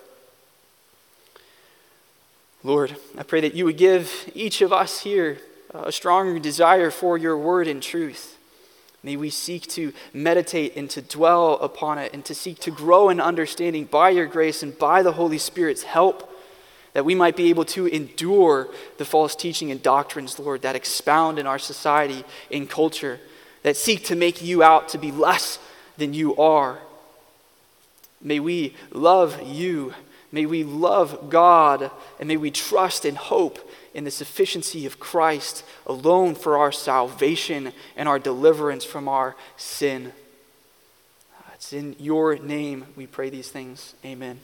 Lord, 2.62 2.98
I 3.17 3.24
pray 3.24 3.39
that 3.41 3.56
you 3.56 3.63
would 3.65 3.78
give 3.78 4.30
each 4.36 4.62
of 4.62 4.74
us 4.74 5.00
here 5.00 5.38
a 5.74 5.93
stronger 5.93 6.38
desire 6.39 6.91
for 6.91 7.17
your 7.17 7.38
word 7.38 7.69
and 7.69 7.82
truth. 7.82 8.38
May 9.02 9.15
we 9.15 9.30
seek 9.30 9.65
to 9.67 9.93
meditate 10.12 10.76
and 10.76 10.89
to 10.89 11.02
dwell 11.02 11.54
upon 11.54 12.00
it 12.00 12.13
and 12.13 12.26
to 12.26 12.36
seek 12.36 12.60
to 12.60 12.72
grow 12.72 13.08
in 13.08 13.22
understanding 13.22 13.86
by 13.86 14.10
your 14.10 14.26
grace 14.26 14.62
and 14.62 14.78
by 14.78 15.02
the 15.02 15.13
Holy 15.13 15.38
Spirit's 15.38 15.84
help, 15.84 16.30
that 16.91 17.06
we 17.06 17.15
might 17.15 17.38
be 17.38 17.50
able 17.50 17.63
to 17.63 17.86
endure 17.86 18.67
the 18.98 19.06
false 19.06 19.38
teaching 19.38 19.72
and 19.72 19.82
doctrines, 19.82 20.38
Lord, 20.38 20.62
that 20.63 20.76
expound 20.76 21.39
in 21.39 21.48
our 21.48 21.60
society 21.60 22.26
and 22.52 22.69
culture, 22.69 23.22
that 23.63 23.78
seek 23.78 24.04
to 24.06 24.17
make 24.17 24.41
you 24.41 24.63
out 24.63 24.89
to 24.89 24.98
be 24.98 25.13
less 25.13 25.60
than 25.98 26.13
you 26.13 26.36
are. 26.36 26.80
May 28.22 28.41
we 28.41 28.76
love 28.91 29.41
you 29.43 29.93
May 30.31 30.45
we 30.45 30.63
love 30.63 31.29
God 31.29 31.91
and 32.19 32.27
may 32.27 32.37
we 32.37 32.51
trust 32.51 33.05
and 33.05 33.17
hope 33.17 33.69
in 33.93 34.03
the 34.03 34.11
sufficiency 34.11 34.85
of 34.85 34.99
Christ 34.99 35.63
alone 35.87 36.35
for 36.35 36.57
our 36.57 36.71
salvation 36.71 37.73
and 37.95 38.07
our 38.07 38.19
deliverance 38.19 38.85
from 38.85 39.07
our 39.07 39.35
sin. 39.57 40.13
Uh, 41.37 41.51
it's 41.55 41.73
in 41.73 41.95
your 41.99 42.37
name 42.37 42.85
we 42.95 43.07
pray 43.07 43.29
these 43.29 43.49
things. 43.49 43.95
Amen. 44.05 44.39